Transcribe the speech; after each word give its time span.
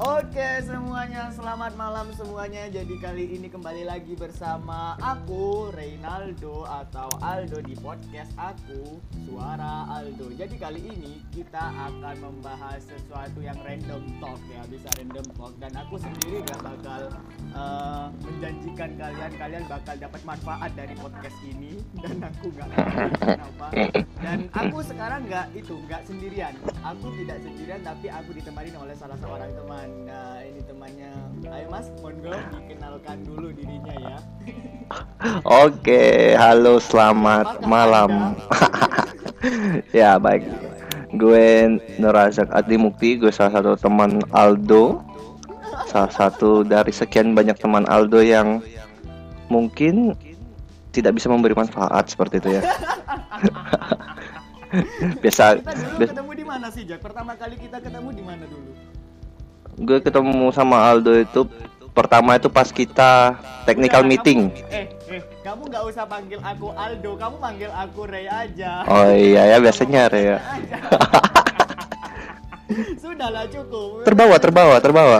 Oke 0.00 0.64
semuanya, 0.64 1.28
selamat 1.28 1.76
malam 1.76 2.08
semuanya. 2.16 2.72
Jadi 2.72 2.96
kali 2.96 3.36
ini 3.36 3.52
kembali 3.52 3.84
lagi 3.84 4.16
bersama 4.16 4.96
aku 4.96 5.68
Reynaldo 5.76 6.64
atau 6.64 7.12
Aldo 7.20 7.60
di 7.60 7.76
podcast 7.76 8.32
aku 8.40 8.96
Suara 9.28 9.84
Aldo. 9.92 10.32
Jadi 10.32 10.56
kali 10.56 10.80
ini 10.88 11.20
kita 11.28 11.60
akan 11.60 12.16
membahas 12.16 12.80
sesuatu 12.80 13.44
yang 13.44 13.60
random 13.60 14.00
talk 14.24 14.40
ya, 14.48 14.64
bisa 14.72 14.88
random 14.96 15.26
talk 15.36 15.52
dan 15.60 15.72
aku 15.76 16.00
sendiri 16.00 16.48
gak 16.48 16.64
bakal 16.64 17.00
uh, 17.52 18.08
menjanjikan 18.24 18.96
kalian 18.96 19.32
kalian 19.36 19.64
bakal 19.68 19.94
dapat 20.00 20.20
manfaat 20.24 20.72
dari 20.80 20.96
podcast 20.96 21.36
ini 21.44 21.76
dan 22.00 22.24
aku 22.24 22.48
gak 22.56 22.72
kenapa. 23.20 23.68
Dan 24.20 24.48
aku 24.52 24.80
sekarang 24.80 25.28
nggak 25.28 25.52
itu 25.56 25.76
nggak 25.84 26.08
sendirian. 26.08 26.56
Aku 26.88 27.12
tidak 27.20 27.36
sendirian 27.44 27.80
tapi 27.84 28.08
aku 28.08 28.32
ditemani 28.32 28.72
oleh 28.80 28.96
salah 28.96 29.20
seorang 29.20 29.52
teman. 29.52 29.89
Nah, 30.06 30.42
ini 30.46 30.60
temannya. 30.64 31.10
Ayo 31.50 31.66
Mas, 31.70 31.86
monggo 31.98 32.34
dikenalkan 32.54 33.18
dulu 33.26 33.48
dirinya 33.54 33.94
ya. 33.98 34.16
Oke, 35.46 36.34
halo 36.34 36.82
selamat 36.82 37.62
Apakah 37.62 37.68
malam. 37.68 38.12
ya 40.00 40.18
baik. 40.18 40.46
Gue 41.14 41.78
Nurazak 41.98 42.50
Adi 42.54 42.78
Mukti, 42.78 43.18
gue 43.18 43.30
salah 43.34 43.58
satu 43.58 43.74
teman 43.78 44.22
Aldo. 44.30 45.02
Salah 45.90 46.12
satu 46.12 46.62
dari 46.62 46.94
sekian 46.94 47.34
banyak 47.34 47.58
teman 47.58 47.82
Aldo 47.90 48.22
yang 48.22 48.62
mungkin 49.50 50.14
tidak 50.94 51.18
bisa 51.18 51.30
memberi 51.30 51.54
manfaat 51.54 52.10
seperti 52.10 52.38
itu 52.38 52.58
ya. 52.58 52.62
Biasa, 55.22 55.58
Kita 55.58 55.74
dulu 55.74 55.98
biasa 55.98 56.12
ketemu 56.14 56.32
di 56.38 56.44
mana 56.46 56.66
sih, 56.70 56.86
Jack? 56.86 57.02
Pertama 57.02 57.34
kali 57.34 57.58
kita 57.58 57.82
ketemu 57.82 58.14
di 58.14 58.22
mana 58.22 58.46
dulu? 58.46 58.70
Gue 59.80 59.98
ketemu 59.98 60.52
sama 60.52 60.76
Aldo 60.84 61.16
itu 61.16 61.48
pertama 61.90 62.36
itu 62.36 62.52
pas 62.52 62.68
kita 62.68 63.34
technical 63.64 64.04
Udah, 64.04 64.10
meeting. 64.12 64.52
kamu- 64.52 64.68
eh, 64.70 64.86
eh, 65.08 65.20
kamu 65.40 65.62
nggak 65.66 65.82
usah 65.88 66.04
panggil 66.04 66.38
aku 66.38 66.68
Aldo, 66.76 67.16
kamu 67.16 67.36
panggil 67.40 67.70
aku 67.72 68.00
Ray 68.04 68.28
aja. 68.28 68.84
Oh 68.84 69.08
iya 69.08 69.42
ya 69.50 69.58
biasanya 69.58 70.06
Ray 70.06 70.24
ya. 70.30 70.38
Sudahlah 73.02 73.50
cukup. 73.50 74.06
Terbawa, 74.06 74.36
terbawa, 74.38 74.76
terbawa. 74.78 75.18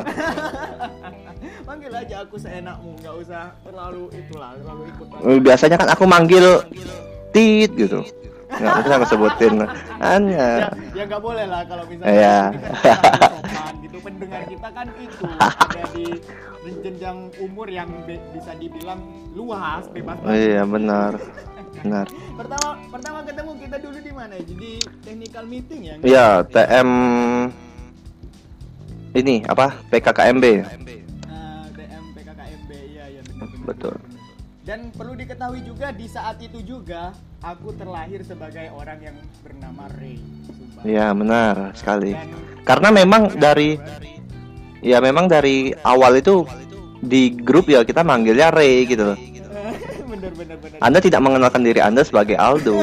Panggil 1.69 1.91
aja 1.91 2.23
aku 2.23 2.37
seenakmu, 2.39 2.95
nggak 2.99 3.15
usah 3.27 3.55
terlalu 3.63 4.11
itulah, 4.13 4.55
terlalu 4.55 4.83
ikut. 4.91 5.07
Biasanya 5.43 5.77
kan 5.79 5.89
aku 5.91 6.05
manggil 6.07 6.63
tit 7.31 7.71
gitu. 7.75 8.03
Nggak 8.51 8.75
bisa 8.77 8.93
aku 8.93 9.07
sebutin. 9.07 9.53
ya, 9.57 9.67
Hanya. 10.01 10.49
ya 10.91 11.03
nggak 11.07 11.23
boleh 11.23 11.47
lah 11.47 11.63
kalau 11.65 11.85
misalnya 11.87 12.11
Iya. 12.11 12.39
ini 12.51 12.59
kan 12.59 12.99
sopan 13.31 13.75
gitu. 13.81 13.97
Pendengar 14.01 14.43
kita 14.45 14.69
kan 14.71 14.87
itu 14.97 15.25
ada 15.31 15.83
di 15.93 16.07
jenjang 16.81 17.19
umur 17.39 17.67
yang 17.67 17.89
be- 18.05 18.23
bisa 18.33 18.53
dibilang 18.55 19.01
luas, 19.33 19.87
bebas. 19.89 20.17
Oh 20.21 20.33
iya 20.33 20.63
benar. 20.65 21.15
Benar. 21.81 22.07
Pertama 22.41 22.69
pertama 22.91 23.19
ketemu 23.23 23.53
kita 23.57 23.77
dulu 23.79 23.99
di 24.01 24.13
mana? 24.13 24.33
ya? 24.35 24.43
Jadi 24.45 24.71
technical 25.01 25.45
meeting 25.47 25.81
ya? 25.83 25.95
Iya, 26.01 26.27
TM 26.45 26.89
ini 29.13 29.43
apa? 29.45 29.75
PKKMB. 29.89 30.45
Ah, 31.27 31.67
DM 31.69 32.05
PKKMB 32.15 32.71
iya 32.73 33.21
benar 33.23 33.47
benar. 33.47 33.67
Betul. 33.67 33.95
Dan 34.71 34.95
perlu 34.95 35.19
diketahui 35.19 35.67
juga 35.67 35.91
di 35.91 36.07
saat 36.07 36.39
itu 36.39 36.63
juga 36.63 37.11
aku 37.43 37.75
terlahir 37.75 38.23
sebagai 38.23 38.71
orang 38.71 39.03
yang 39.03 39.19
bernama 39.43 39.91
Ray. 39.99 40.15
Iya, 40.87 41.11
benar 41.11 41.75
sekali. 41.75 42.15
Dan 42.15 42.31
Karena 42.63 42.95
memang 42.95 43.35
dari 43.35 43.75
ya 44.79 45.03
memang 45.03 45.27
dari 45.27 45.75
awal 45.83 46.23
itu 46.23 46.47
di 47.03 47.35
grup 47.35 47.67
ya 47.67 47.83
kita 47.83 48.07
manggilnya 48.07 48.55
Ray 48.55 48.87
gitu 48.87 49.11
loh. 49.11 49.19
bener 50.15 50.31
bener 50.39 50.55
bener. 50.63 50.79
Anda 50.79 51.03
tidak 51.03 51.19
mengenalkan 51.19 51.67
diri 51.67 51.83
Anda 51.83 52.07
sebagai 52.07 52.39
Aldo. 52.39 52.79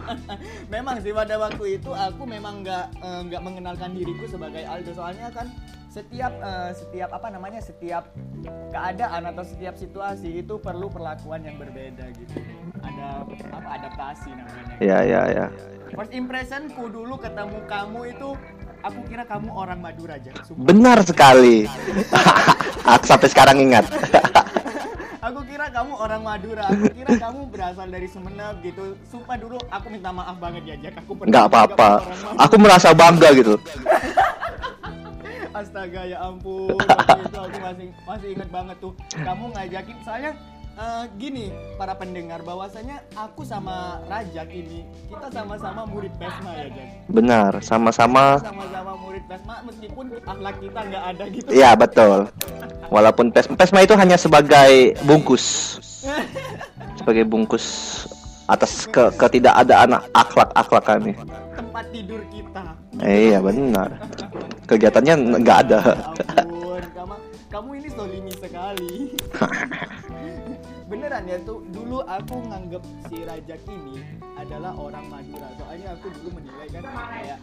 memang 0.74 0.98
sih 1.06 1.14
pada 1.14 1.38
waktu 1.38 1.78
itu 1.78 1.94
aku 1.94 2.26
memang 2.26 2.66
nggak 2.66 2.98
eh, 2.98 3.20
nggak 3.30 3.42
mengenalkan 3.46 3.94
diriku 3.94 4.26
sebagai 4.26 4.66
Aldo 4.66 4.90
soalnya 4.90 5.30
kan 5.30 5.46
setiap 5.92 6.32
eh, 6.32 6.70
setiap 6.72 7.12
apa 7.12 7.28
namanya 7.28 7.60
setiap 7.60 8.08
keadaan 8.72 9.28
atau 9.28 9.44
setiap 9.44 9.76
situasi 9.76 10.40
itu 10.40 10.56
perlu 10.56 10.88
perlakuan 10.88 11.44
yang 11.44 11.60
berbeda 11.60 12.08
gitu 12.16 12.40
ada 12.80 13.28
apa 13.52 13.68
adaptasi 13.76 14.32
namanya 14.32 14.74
Ya 14.80 14.98
ya 15.04 15.22
ya. 15.28 15.46
first 15.92 16.10
impressionku 16.10 16.88
dulu 16.88 17.20
ketemu 17.20 17.60
kamu 17.68 18.00
itu 18.08 18.28
aku 18.80 19.00
kira 19.04 19.22
kamu 19.22 19.52
orang 19.52 19.78
Madura 19.78 20.16
aja 20.16 20.32
sumpah. 20.42 20.64
Benar 20.66 20.98
sekali. 21.04 21.68
Aku 22.96 23.04
sampai 23.06 23.28
sekarang 23.30 23.60
ingat. 23.60 23.86
aku 25.22 25.38
kira 25.46 25.70
kamu 25.70 25.94
orang 25.94 26.18
Madura 26.18 26.66
aku 26.66 26.90
kira 26.90 27.14
kamu 27.14 27.46
berasal 27.46 27.86
dari 27.86 28.10
Sumeneb 28.10 28.58
gitu 28.58 28.98
sumpah 29.06 29.38
dulu 29.38 29.54
aku 29.70 29.86
minta 29.86 30.10
maaf 30.10 30.34
banget 30.34 30.66
ya 30.66 30.74
Jack 30.82 30.98
aku 30.98 31.14
Nggak 31.14 31.46
menganggap 31.46 31.78
apa-apa. 31.78 31.90
Aku 32.42 32.54
merasa 32.58 32.90
bangga 32.90 33.28
gitu. 33.30 33.54
Astaga 35.52 36.08
ya 36.08 36.18
ampun, 36.24 36.80
waktu 36.80 37.22
itu 37.28 37.38
aku 37.38 37.58
masih 37.60 37.88
masih 38.08 38.28
ingat 38.32 38.48
banget 38.48 38.76
tuh. 38.80 38.92
Kamu 39.12 39.52
ngajakin 39.52 39.96
soalnya 40.00 40.32
eh, 40.80 41.04
gini 41.20 41.52
para 41.76 41.92
pendengar 41.92 42.40
bahwasanya 42.40 43.04
aku 43.12 43.44
sama 43.44 44.00
Rajak 44.08 44.48
ini 44.48 44.88
kita 45.12 45.28
sama-sama 45.28 45.84
murid 45.84 46.08
Pesma 46.16 46.56
ya 46.56 46.68
Jack. 46.72 46.88
Benar, 47.12 47.52
sama-sama. 47.60 48.40
Sama-sama 48.40 48.96
murid 48.96 49.24
Pesma 49.28 49.60
meskipun 49.68 50.04
akhlak 50.24 50.56
kita 50.56 50.80
nggak 50.88 51.04
ada 51.12 51.24
gitu. 51.28 51.48
Iya 51.52 51.70
betul. 51.76 52.18
Walaupun 52.88 53.32
pes 53.32 53.48
pesma 53.48 53.84
itu 53.84 53.96
hanya 53.96 54.16
sebagai 54.16 54.96
bungkus, 55.04 55.44
sebagai 56.96 57.24
bungkus 57.28 57.64
atas 58.48 58.84
ke 58.88 59.08
ketidakadaan 59.16 59.96
akhlak-akhlak 60.12 60.84
kami. 60.84 61.12
Tempat 61.56 61.84
tidur 61.92 62.20
kita. 62.28 62.76
Eh, 63.00 63.32
iya 63.32 63.38
benar. 63.40 63.96
Kegiatannya 64.72 65.14
nggak 65.44 65.58
ada. 65.68 65.80
Ya 65.84 65.92
ampun, 66.48 66.80
kamu 66.96 67.14
kamu 67.52 67.70
ini 67.76 67.88
solimi 67.92 68.32
sekali. 68.32 69.12
Beneran 70.88 71.24
ya 71.28 71.36
tuh 71.44 71.60
dulu 71.68 72.00
aku 72.04 72.36
nganggep 72.48 72.80
si 73.08 73.20
Rajak 73.20 73.60
ini 73.68 74.00
adalah 74.32 74.72
orang 74.72 75.04
Madura. 75.12 75.48
Soalnya 75.60 75.92
aku 75.92 76.08
dulu 76.08 76.40
menilai 76.40 76.68
kan 76.72 76.82
kayak. 76.88 77.38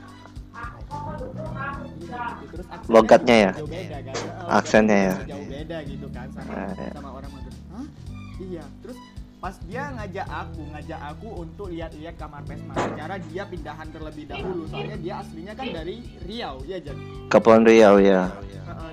Terus 2.50 2.66
Logatnya 2.90 3.36
ya? 3.38 3.52
beda 3.62 3.98
kan. 4.02 4.16
Aksennya 4.50 4.98
ya? 4.98 5.16
Jauh 5.30 5.46
beda 5.46 5.78
gitu 5.86 6.08
kan 6.10 6.28
sama 6.34 6.50
Ah, 6.50 6.74
iya. 6.74 6.92
sama 6.98 7.10
orang 7.14 7.30
Madura. 7.30 7.58
Hah? 7.70 7.86
Iya. 8.42 8.64
Terus 8.82 8.98
pas 9.40 9.56
dia 9.64 9.88
ngajak 9.96 10.28
aku, 10.28 10.62
ngajak 10.76 11.00
aku 11.00 11.28
untuk 11.40 11.72
lihat-lihat 11.72 12.16
kamar 12.20 12.44
Pesma. 12.44 12.76
Secara 12.76 13.16
dia 13.24 13.44
pindahan 13.48 13.88
terlebih 13.88 14.28
dahulu. 14.28 14.68
Soalnya 14.68 14.98
dia 15.00 15.14
aslinya 15.24 15.54
kan 15.56 15.68
dari 15.72 16.04
Riau, 16.28 16.60
ya 16.68 16.78
Jan. 16.84 16.98
Kepulauan 17.32 17.64
Riau 17.64 17.96
ya. 17.98 18.28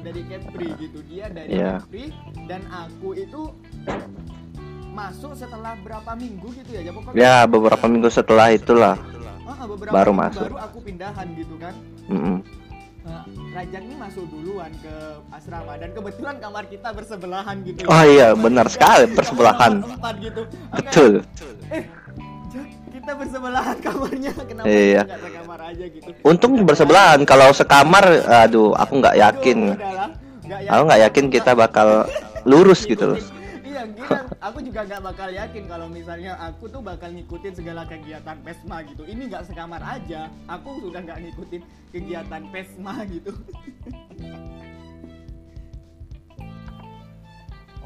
Dari 0.00 0.22
Kepri 0.22 0.70
gitu 0.78 1.02
dia 1.02 1.26
dari 1.26 1.58
Iya. 1.58 1.82
Kepri 1.82 2.14
dan 2.46 2.62
aku 2.70 3.18
itu 3.18 3.50
masuk 4.94 5.34
setelah 5.34 5.74
berapa 5.76 6.14
minggu 6.14 6.48
gitu 6.56 6.70
ya 6.72 6.88
pokoknya 6.88 7.18
Ya 7.18 7.34
beberapa 7.44 7.84
minggu 7.84 8.08
setelah 8.08 8.54
itulah. 8.54 8.96
Heeh, 8.96 9.64
beberapa 9.66 9.92
baru 9.92 10.10
minggu 10.14 10.24
masuk. 10.30 10.46
baru 10.46 10.58
aku 10.62 10.78
pindahan 10.80 11.26
gitu 11.34 11.54
kan 11.58 11.74
Mm-mm. 12.06 12.38
Nah, 12.38 12.55
Rajak 13.26 13.82
ini 13.82 13.96
masuk 13.96 14.24
duluan 14.28 14.68
ke 14.78 14.94
asrama 15.30 15.74
dan 15.74 15.90
kebetulan 15.90 16.36
kamar 16.36 16.64
kita 16.66 16.92
bersebelahan 16.92 17.56
gitu 17.62 17.84
Oh 17.86 18.04
iya, 18.04 18.32
benar 18.32 18.68
sekali, 18.68 19.08
bersebelahan. 19.16 19.80
gitu 20.20 20.42
Betul. 20.70 21.12
eh 21.68 21.84
kita 22.92 23.12
bersebelahan 23.12 23.76
kamarnya 23.78 24.32
kenapa 24.40 24.66
Iya. 24.66 25.02
nggak 25.04 25.20
sekamar 25.22 25.60
aja 25.62 25.84
gitu 25.86 26.08
Untung 26.22 26.52
bersebelahan. 26.62 27.20
Kalau 27.22 27.48
sekamar, 27.52 28.04
aduh, 28.26 28.72
aku 28.72 28.92
nggak 28.98 29.16
yakin. 29.16 29.58
Aduh, 29.68 29.78
udahlah. 29.78 30.08
Nggak 30.42 30.60
Aku 30.68 30.82
nggak 30.86 31.00
yakin 31.06 31.24
kita 31.28 31.52
bakal 31.52 31.88
lurus 32.44 32.82
gitu 32.82 33.14
loh. 33.14 33.18
Gila. 33.94 34.20
Aku 34.42 34.58
juga 34.64 34.80
nggak 34.86 35.02
bakal 35.04 35.28
yakin 35.30 35.64
kalau 35.70 35.86
misalnya 35.86 36.34
aku 36.40 36.66
tuh 36.66 36.82
bakal 36.82 37.12
ngikutin 37.12 37.54
segala 37.54 37.86
kegiatan 37.86 38.38
Pesma 38.42 38.82
gitu. 38.82 39.06
Ini 39.06 39.22
nggak 39.30 39.46
sekamar 39.52 39.82
aja. 39.84 40.32
Aku 40.50 40.82
sudah 40.82 41.04
nggak 41.04 41.20
ngikutin 41.22 41.62
kegiatan 41.94 42.42
Pesma 42.50 43.06
gitu. 43.06 43.30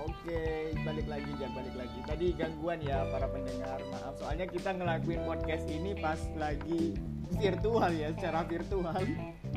Oke, 0.00 0.72
balik 0.84 1.06
lagi 1.08 1.30
Jan, 1.40 1.52
balik 1.56 1.74
lagi. 1.80 1.98
Tadi 2.04 2.26
gangguan 2.36 2.80
ya 2.84 3.08
para 3.08 3.24
pendengar. 3.28 3.80
Maaf, 3.88 4.20
soalnya 4.20 4.46
kita 4.52 4.76
ngelakuin 4.76 5.20
podcast 5.24 5.64
ini 5.68 5.96
pas 5.96 6.20
lagi 6.36 6.96
virtual 7.40 7.88
ya, 7.92 8.08
secara 8.12 8.44
virtual. 8.44 9.00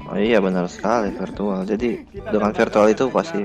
Oh 0.07 0.19
iya 0.19 0.39
benar 0.39 0.71
sekali 0.71 1.11
virtual. 1.15 1.67
Jadi 1.67 2.07
Kita 2.07 2.31
dengan 2.31 2.51
virtual 2.55 2.87
itu 2.91 3.05
pasti 3.11 3.43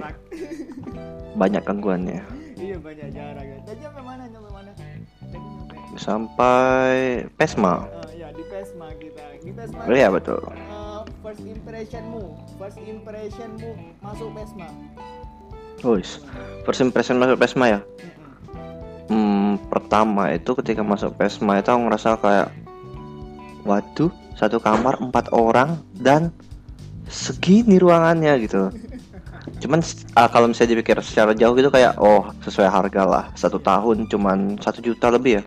banyak 1.34 1.62
gangguannya. 1.66 2.37
Iya 2.58 2.76
banyak 2.78 3.08
jarak 3.14 3.44
ya. 3.46 3.56
Tadi 3.64 3.80
sampai 3.82 4.02
mana? 4.02 4.22
Sampai 4.28 4.52
mana? 4.52 4.70
Tadi 4.74 4.98
sampai 5.22 5.76
Sampai 5.98 6.96
Pesma. 7.34 7.74
Eh, 7.86 8.22
ya 8.22 8.28
di 8.34 8.44
Pesma 8.46 8.86
kita. 8.98 9.24
Di 9.42 9.50
Pesma. 9.54 9.80
Oh 9.86 9.94
iya 9.94 10.08
betul. 10.10 10.42
eh, 10.42 11.02
first 11.22 11.42
impressionmu 11.42 12.22
first 12.56 12.78
impressionmu 12.78 13.70
masuk 14.00 14.28
pesma 14.34 14.68
Wis, 15.82 16.18
first 16.66 16.82
impression 16.82 17.22
masuk 17.22 17.38
Pesma 17.38 17.78
ya. 17.78 17.80
Hmm, 19.08 19.62
pertama 19.70 20.34
itu 20.34 20.52
ketika 20.58 20.82
masuk 20.82 21.14
Pesma 21.14 21.62
itu 21.62 21.70
aku 21.70 21.80
ngerasa 21.86 22.18
kayak 22.18 22.48
waduh, 23.62 24.10
satu 24.34 24.58
kamar 24.58 24.98
empat 24.98 25.30
orang 25.30 25.78
dan 25.94 26.34
segini 27.06 27.78
ruangannya 27.78 28.34
gitu. 28.42 28.74
Cuman 29.58 29.82
ah, 30.14 30.28
kalau 30.30 30.46
misalnya 30.46 30.78
dipikir 30.78 30.98
secara 31.02 31.34
jauh 31.34 31.54
gitu 31.58 31.66
kayak 31.68 31.98
oh 31.98 32.30
sesuai 32.46 32.70
harga 32.70 33.02
lah 33.02 33.24
satu 33.34 33.58
tahun 33.58 34.06
cuman 34.06 34.58
satu 34.62 34.78
juta 34.78 35.10
lebih 35.10 35.42
ya. 35.42 35.44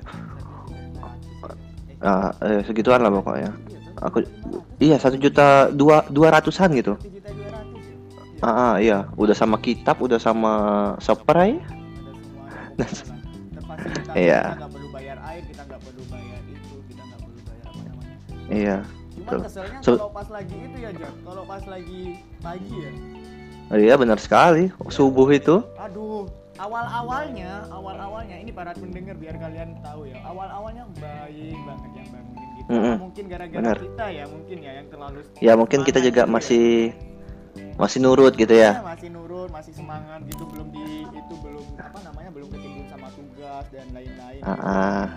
Ah, 2.01 2.33
eh, 2.43 2.61
segituan 2.65 2.99
lah 2.99 3.13
pokoknya. 3.13 3.51
Aku 4.01 4.25
iya 4.81 4.97
satu 4.97 5.15
juta 5.15 5.69
dua 5.71 6.03
dua 6.09 6.33
ratusan 6.33 6.73
gitu. 6.75 6.97
Ya? 6.97 7.31
Iya. 7.31 7.49
Ah, 8.41 8.49
ah, 8.49 8.73
iya, 8.81 9.05
udah 9.21 9.37
sama 9.37 9.61
kitab, 9.61 10.01
udah 10.01 10.17
sama 10.17 10.53
ada 12.81 12.95
semuanya 12.97 13.21
terfasilitasi 13.53 14.17
Iya. 14.17 14.41
Iya. 18.51 18.77
cuma 19.11 19.23
Betul. 19.27 19.39
keselnya 19.45 19.79
So- 19.85 19.99
kalau 20.01 20.11
pas 20.11 20.27
lagi 20.33 20.55
itu 20.57 20.77
ya 20.81 20.91
Jack 20.91 21.13
kalau 21.23 21.43
pas 21.45 21.63
lagi 21.69 22.01
pagi 22.41 22.73
ya 22.73 22.91
Iya 23.71 23.95
benar 23.95 24.17
sekali. 24.17 24.67
Subuh 24.87 25.27
itu. 25.29 25.63
aduh 25.77 26.27
awal 26.57 26.85
awalnya 26.85 27.65
awal 27.69 27.95
awalnya 27.95 28.37
ini 28.37 28.51
para 28.51 28.71
pendengar 28.71 29.15
biar 29.15 29.33
kalian 29.35 29.79
tahu 29.81 30.05
ya 30.05 30.21
awal 30.21 30.45
awalnya 30.45 30.85
baik 30.93 31.57
banget 31.57 31.91
yang 31.95 32.07
bangunin 32.11 32.49
gitu 32.53 32.69
Mm-mm. 32.69 32.95
mungkin 33.01 33.23
gara-gara 33.25 33.59
Benar. 33.59 33.77
kita 33.81 34.05
ya 34.07 34.23
mungkin 34.27 34.57
ya 34.59 34.71
yang 34.75 34.87
terlalu 34.87 35.19
Ya 35.41 35.53
mungkin 35.55 35.79
kita 35.81 35.99
juga 35.99 36.21
gitu 36.21 36.29
ya. 36.29 36.29
masih 36.29 36.67
masih 37.75 37.97
nurut 37.99 38.33
gitu 38.33 38.53
ya. 38.53 38.77
Iya, 38.77 38.85
masih 38.85 39.09
nurut 39.09 39.49
masih 39.49 39.73
semangat 39.73 40.21
gitu 40.23 40.43
belum 40.45 40.67
di 40.69 40.85
itu 41.09 41.33
belum 41.35 41.65
apa 41.75 41.99
namanya 42.05 42.29
belum 42.29 42.47
ketimbun 42.47 42.85
sama 42.87 43.07
tugas 43.11 43.65
dan 43.73 43.87
lain-lain 43.89 44.41
Ah, 44.41 44.53
gitu. 44.53 44.61
ah. 44.61 45.07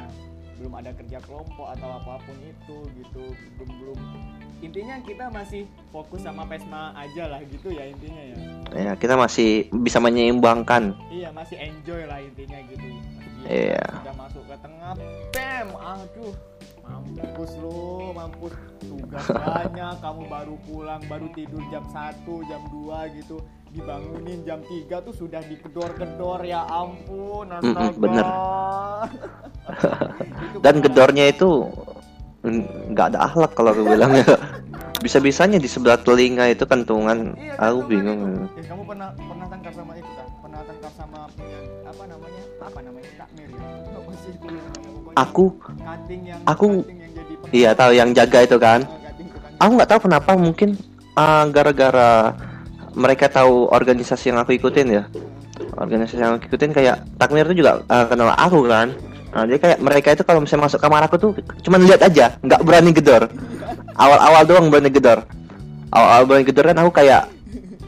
belum 0.56 0.72
ada 0.74 0.90
kerja 0.94 1.18
kelompok 1.20 1.66
atau 1.68 1.88
apa 1.92 2.14
pun 2.24 2.36
itu 2.40 2.76
gitu 2.96 3.22
belum 3.54 3.70
belum 3.76 3.98
intinya 4.64 4.96
kita 4.98 5.28
masih 5.28 5.62
fokus 5.88 6.20
sama 6.20 6.42
pesma 6.44 6.90
aja 6.94 7.28
lah 7.28 7.40
gitu 7.42 7.68
ya 7.68 7.84
intinya 7.84 8.22
ya. 8.24 8.36
Ya 8.74 8.92
kita 8.94 9.14
masih 9.14 9.48
bisa 9.72 9.98
menyeimbangkan. 9.98 10.96
iya 11.08 11.28
masih 11.30 11.56
enjoy 11.56 12.04
lah 12.04 12.18
intinya 12.18 12.58
gitu. 12.64 12.82
Gila, 12.82 13.46
Iya. 13.46 13.84
sudah 13.94 14.14
masuk 14.16 14.42
ke 14.42 14.56
tengah 14.58 14.92
bam! 15.30 15.68
Aduh 15.76 16.32
mampus 16.82 17.52
lo 17.56 17.76
mampus. 18.10 18.52
Tugas 18.80 19.24
banyak 19.36 19.94
kamu 19.98 20.22
baru 20.26 20.54
pulang 20.64 21.02
baru 21.04 21.28
tidur 21.30 21.60
jam 21.68 21.84
1 21.86 22.24
jam 22.44 22.60
2 22.66 23.16
gitu. 23.16 23.36
Dibangunin 23.68 24.40
jam 24.42 24.62
3 24.62 24.70
tuh 25.00 25.12
sudah 25.12 25.42
digedor-gedor 25.42 26.40
ya 26.42 26.62
ampun 26.64 27.50
astaga. 27.52 27.90
bener. 27.92 28.24
Itu 30.44 30.56
Dan 30.58 30.74
pernah- 30.74 30.84
gedornya 30.84 31.24
itu 31.26 31.50
mm, 31.64 31.93
nggak 32.44 33.06
ada 33.10 33.18
akhlak 33.22 33.52
kalau 33.52 33.72
aku 33.72 33.82
bilang 33.86 34.12
ya. 34.14 34.36
Bisa-bisanya 35.00 35.56
di 35.56 35.66
sebelah 35.66 35.96
telinga 35.96 36.48
itu 36.48 36.64
kantungan. 36.64 37.36
Iya, 37.36 37.56
Aku 37.58 37.84
bingung. 37.84 38.20
itu. 38.48 38.56
Ya, 38.56 38.72
kamu 38.72 38.82
pernah 38.86 39.08
pernah 39.14 39.46
tangkap 39.46 39.72
sama 39.74 39.92
itu 39.94 40.10
kan? 40.10 40.26
Pernah 40.40 40.60
tangkap 40.62 40.92
sama 40.94 41.18
apa 41.84 42.02
namanya? 42.06 42.42
Apa 42.58 42.78
namanya? 42.80 43.10
Takmir 43.14 43.48
ya? 43.48 43.60
Apa 43.90 44.10
sih 44.14 44.32
itu 44.32 44.46
Aku 45.14 45.44
cutting 45.60 46.22
yang 46.24 46.40
aku- 46.42 46.80
cutting 46.80 46.98
yang 46.98 47.12
jadi 47.12 47.32
iya 47.52 47.70
tahu 47.72 47.92
yang 47.92 48.10
jaga 48.12 48.38
itu 48.42 48.56
kan. 48.56 48.80
Ah, 48.80 48.96
cutting 49.04 49.28
tukang- 49.28 49.60
Aku 49.60 49.70
nggak 49.76 49.90
tahu 49.90 50.00
kenapa 50.02 50.30
mungkin 50.34 50.68
ah, 51.14 51.44
gara-gara 51.46 52.10
mereka 52.94 53.26
tahu 53.28 53.68
organisasi 53.68 54.32
yang 54.32 54.40
aku 54.40 54.52
ikutin 54.52 54.88
ya. 54.90 55.02
Organisasi 55.74 56.16
yang 56.16 56.32
aku 56.34 56.48
ikutin 56.48 56.72
kayak 56.72 56.96
takmir 57.14 57.44
itu 57.46 57.60
juga 57.60 57.84
ah, 57.86 58.04
kenal 58.04 58.32
aku 58.32 58.64
kan. 58.64 58.88
Nah, 59.34 59.42
jadi 59.50 59.58
kayak 59.58 59.78
mereka 59.82 60.14
itu 60.14 60.22
kalau 60.22 60.46
misalnya 60.46 60.70
masuk 60.70 60.78
kamar 60.78 61.10
aku 61.10 61.18
tuh 61.18 61.32
cuman 61.66 61.82
lihat 61.82 62.06
aja, 62.06 62.38
nggak 62.38 62.62
berani 62.62 62.94
gedor. 62.94 63.26
Awal-awal 63.98 64.46
doang 64.46 64.70
berani 64.70 64.94
gedor. 64.94 65.26
Awal-awal 65.90 66.24
berani 66.30 66.46
gedor 66.46 66.70
kan 66.70 66.78
aku 66.78 66.92
kayak 66.94 67.22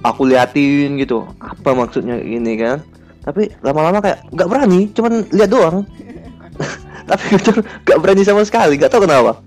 aku 0.02 0.26
liatin 0.26 0.98
gitu, 0.98 1.22
apa 1.38 1.70
maksudnya 1.70 2.18
ini 2.18 2.58
kan. 2.58 2.82
Tapi 3.22 3.54
lama-lama 3.62 4.02
kayak 4.02 4.26
nggak 4.34 4.48
berani, 4.50 4.90
cuman 4.90 5.22
lihat 5.30 5.50
doang. 5.54 5.86
Tapi 7.14 7.24
gedor 7.38 7.62
nggak 7.62 7.98
berani 8.02 8.22
sama 8.26 8.42
sekali, 8.42 8.74
nggak 8.74 8.90
tahu 8.90 9.06
kenapa. 9.06 9.38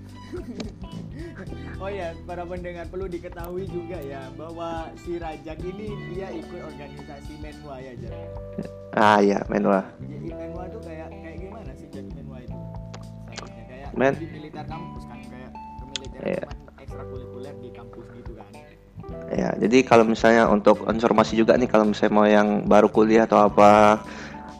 Oh 1.84 1.88
ya, 1.92 2.16
para 2.24 2.48
pendengar 2.48 2.88
perlu 2.88 3.12
diketahui 3.12 3.68
juga 3.68 4.00
ya 4.00 4.24
bahwa 4.40 4.88
si 5.04 5.20
Rajak 5.20 5.60
ini 5.68 5.92
dia 6.16 6.32
ikut 6.32 6.60
organisasi 6.64 7.32
Menwa 7.44 7.76
ya, 7.76 7.92
Jack. 8.00 8.28
Ah 8.96 9.20
ya, 9.24 9.40
menwa. 9.48 9.80
Jadi 10.02 10.28
Menwa 10.28 10.68
tuh 10.68 10.82
kayak 10.84 10.99
kayak 13.90 13.98
Men- 13.98 14.16
di 14.16 14.26
militer 14.28 14.64
kampus 14.64 15.02
kan 15.04 15.18
kayak 15.20 15.50
Iya. 16.20 16.44
cuman 16.44 16.56
ekstrakurikuler 16.78 17.54
di 17.58 17.70
kampus 17.70 18.04
gitu 18.12 18.32
kan. 18.34 18.48
Ya, 19.30 19.50
jadi 19.56 19.78
kalau 19.82 20.04
misalnya 20.04 20.46
untuk 20.46 20.86
informasi 20.86 21.34
juga 21.34 21.56
nih 21.56 21.66
kalau 21.66 21.84
misalnya 21.84 22.12
mau 22.12 22.26
yang 22.26 22.48
baru 22.64 22.86
kuliah 22.86 23.26
atau 23.26 23.42
apa 23.42 23.98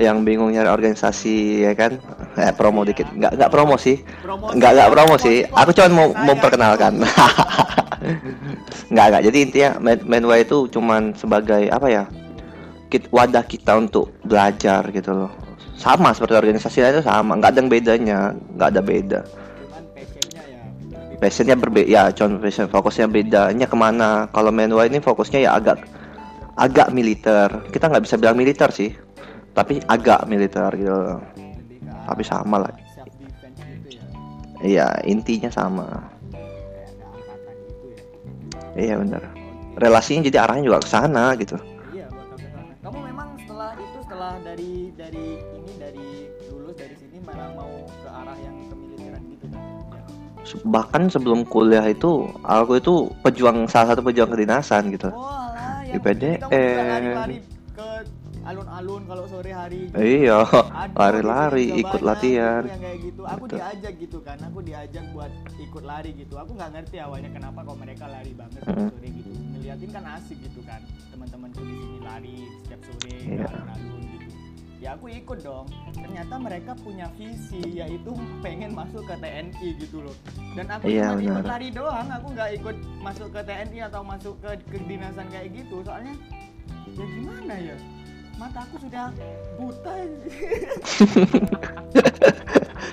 yang 0.00 0.25
bingung 0.25 0.50
nyari 0.50 0.67
organisasi 0.67 1.62
ya 1.62 1.77
kan? 1.77 2.00
Eh, 2.35 2.50
promo 2.56 2.82
dikit. 2.82 3.06
Nggak 3.12 3.37
nggak 3.37 3.50
promo 3.53 3.77
sih. 3.77 4.00
Promosi, 4.25 4.53
nggak 4.56 4.71
nggak 4.73 4.88
promo 4.88 5.15
promosi 5.15 5.23
sih 5.23 5.38
aku 5.47 5.71
cuma 5.71 5.88
mau 5.93 6.09
Saya- 6.11 6.26
memperkenalkan. 6.26 6.93
Nggak 8.91 9.06
nggak. 9.12 9.23
Jadi 9.29 9.38
intinya 9.44 9.71
Men- 9.76 10.06
Menwa 10.09 10.41
itu 10.41 10.67
cuman 10.73 11.12
sebagai 11.12 11.69
apa 11.69 11.87
ya 11.93 12.05
wadah 13.12 13.44
kita 13.47 13.76
untuk 13.79 14.11
belajar 14.26 14.83
gitu 14.91 15.15
loh 15.15 15.31
sama 15.81 16.12
seperti 16.12 16.37
organisasi 16.37 16.85
lain 16.85 17.00
itu 17.00 17.05
sama 17.09 17.41
nggak 17.41 17.56
ada 17.56 17.59
yang 17.65 17.71
bedanya 17.73 18.19
nggak 18.37 18.69
ada 18.77 18.81
beda. 18.85 19.21
Passionnya 21.21 21.56
ya. 21.56 21.61
berbeda 21.61 21.88
ya 21.88 22.05
contoh 22.12 22.41
passion 22.41 22.69
fokusnya 22.69 23.09
bedanya 23.09 23.65
ke 23.65 23.77
mana. 23.77 24.29
Kalau 24.29 24.53
Menwa 24.53 24.85
ini 24.85 25.00
fokusnya 25.00 25.49
ya 25.49 25.56
agak 25.56 25.81
agak 26.61 26.93
militer. 26.93 27.49
Kita 27.73 27.88
nggak 27.88 28.05
bisa 28.05 28.21
bilang 28.21 28.37
militer 28.37 28.69
sih 28.69 28.93
tapi 29.56 29.81
agak 29.88 30.29
militer 30.29 30.69
gitu. 30.77 31.17
Tapi 32.05 32.23
sama 32.29 32.69
lah. 32.69 32.73
Iya 34.61 35.00
intinya 35.09 35.49
sama. 35.49 35.88
Iya 38.76 39.00
benar 39.00 39.40
relasinya 39.81 40.28
jadi 40.28 40.38
arahnya 40.45 40.64
juga 40.69 40.85
ke 40.85 40.88
sana 40.93 41.33
gitu 41.40 41.57
itu 44.30 44.38
setelah 44.38 44.38
dari 44.46 44.72
dari 44.94 45.26
ini 45.56 45.72
dari 45.75 46.08
lulus 46.49 46.76
dari 46.76 46.94
sini 46.94 47.18
malah 47.20 47.50
mau 47.52 47.72
ke 47.88 48.08
arah 48.08 48.38
yang 48.38 48.56
kemiliteran 48.68 49.22
gitu 49.26 49.46
kan? 49.49 49.62
Ya. 49.90 50.02
bahkan 50.64 51.02
sebelum 51.06 51.40
kuliah 51.44 51.84
itu 51.84 52.12
aku 52.40 52.78
itu 52.78 52.94
pejuang 53.20 53.66
salah 53.66 53.92
satu 53.92 54.02
pejuang 54.02 54.30
kedinasan 54.30 54.90
gitu 54.90 55.10
Oh, 55.10 55.26
alah, 55.26 55.82
Di 55.84 55.99
kamu 55.99 55.99
juga 55.99 56.46
PDN. 56.46 56.88
lari-lari 56.88 57.37
ke 57.70 57.88
alun-alun 58.40 59.02
kalau 59.04 59.25
sore 59.26 59.52
hari. 59.52 59.90
gitu. 59.90 59.99
iya 59.99 60.38
lari-lari 60.92 61.66
di 61.66 61.80
ikut 61.82 62.00
latihan 62.00 62.62
gitu 62.62 62.72
yang 62.72 62.82
kayak 62.82 62.99
gitu. 63.02 63.22
Aku 63.26 63.44
Betul. 63.44 63.56
diajak 63.58 63.94
gitu 63.99 64.18
kan. 64.22 64.38
Aku 64.40 64.58
diajak 64.62 65.04
buat 65.10 65.32
ikut 65.58 65.84
lari 65.84 66.10
gitu. 66.14 66.34
Aku 66.34 66.50
nggak 66.54 66.70
ngerti 66.72 66.96
awalnya 66.99 67.30
kenapa 67.30 67.58
kok 67.60 67.76
mereka 67.76 68.04
lari 68.06 68.32
banget 68.32 68.62
Mm-mm. 68.64 68.88
sore 68.88 69.08
gitu. 69.10 69.30
Ngeliatin 69.71 69.95
kan 69.95 70.19
asik 70.19 70.35
gitu 70.43 70.67
kan. 70.67 70.83
Teman-temanku 71.15 71.62
di 71.62 71.75
sini 71.79 71.99
lari 72.03 72.37
setiap 72.59 72.81
sore 72.91 73.15
Iya. 73.23 73.47
alun-alun 73.47 74.03
gitu. 74.03 74.29
Ya 74.83 74.99
aku 74.99 75.07
ikut 75.15 75.39
dong. 75.47 75.67
Ternyata 75.95 76.35
mereka 76.43 76.75
punya 76.75 77.07
visi 77.15 77.62
yaitu 77.71 78.11
pengen 78.45 78.75
masuk 78.75 79.07
ke 79.07 79.15
TNI 79.15 79.69
gitu 79.79 80.03
loh. 80.03 80.17
Dan 80.59 80.67
aku 80.75 80.91
Iya, 80.91 81.15
cuma 81.15 81.23
ikut 81.23 81.47
lari 81.47 81.69
doang. 81.71 82.09
Aku 82.11 82.27
nggak 82.35 82.50
ikut 82.59 82.77
masuk 82.99 83.31
ke 83.31 83.41
TNI 83.47 83.79
atau 83.87 84.03
masuk 84.03 84.35
ke 84.43 84.50
kedinasan 84.75 85.31
kayak 85.31 85.55
gitu. 85.55 85.87
Soalnya 85.87 86.19
ya 86.91 87.05
gimana 87.07 87.55
ya? 87.55 87.77
Mataku 88.35 88.75
sudah 88.83 89.07
buta. 89.55 89.95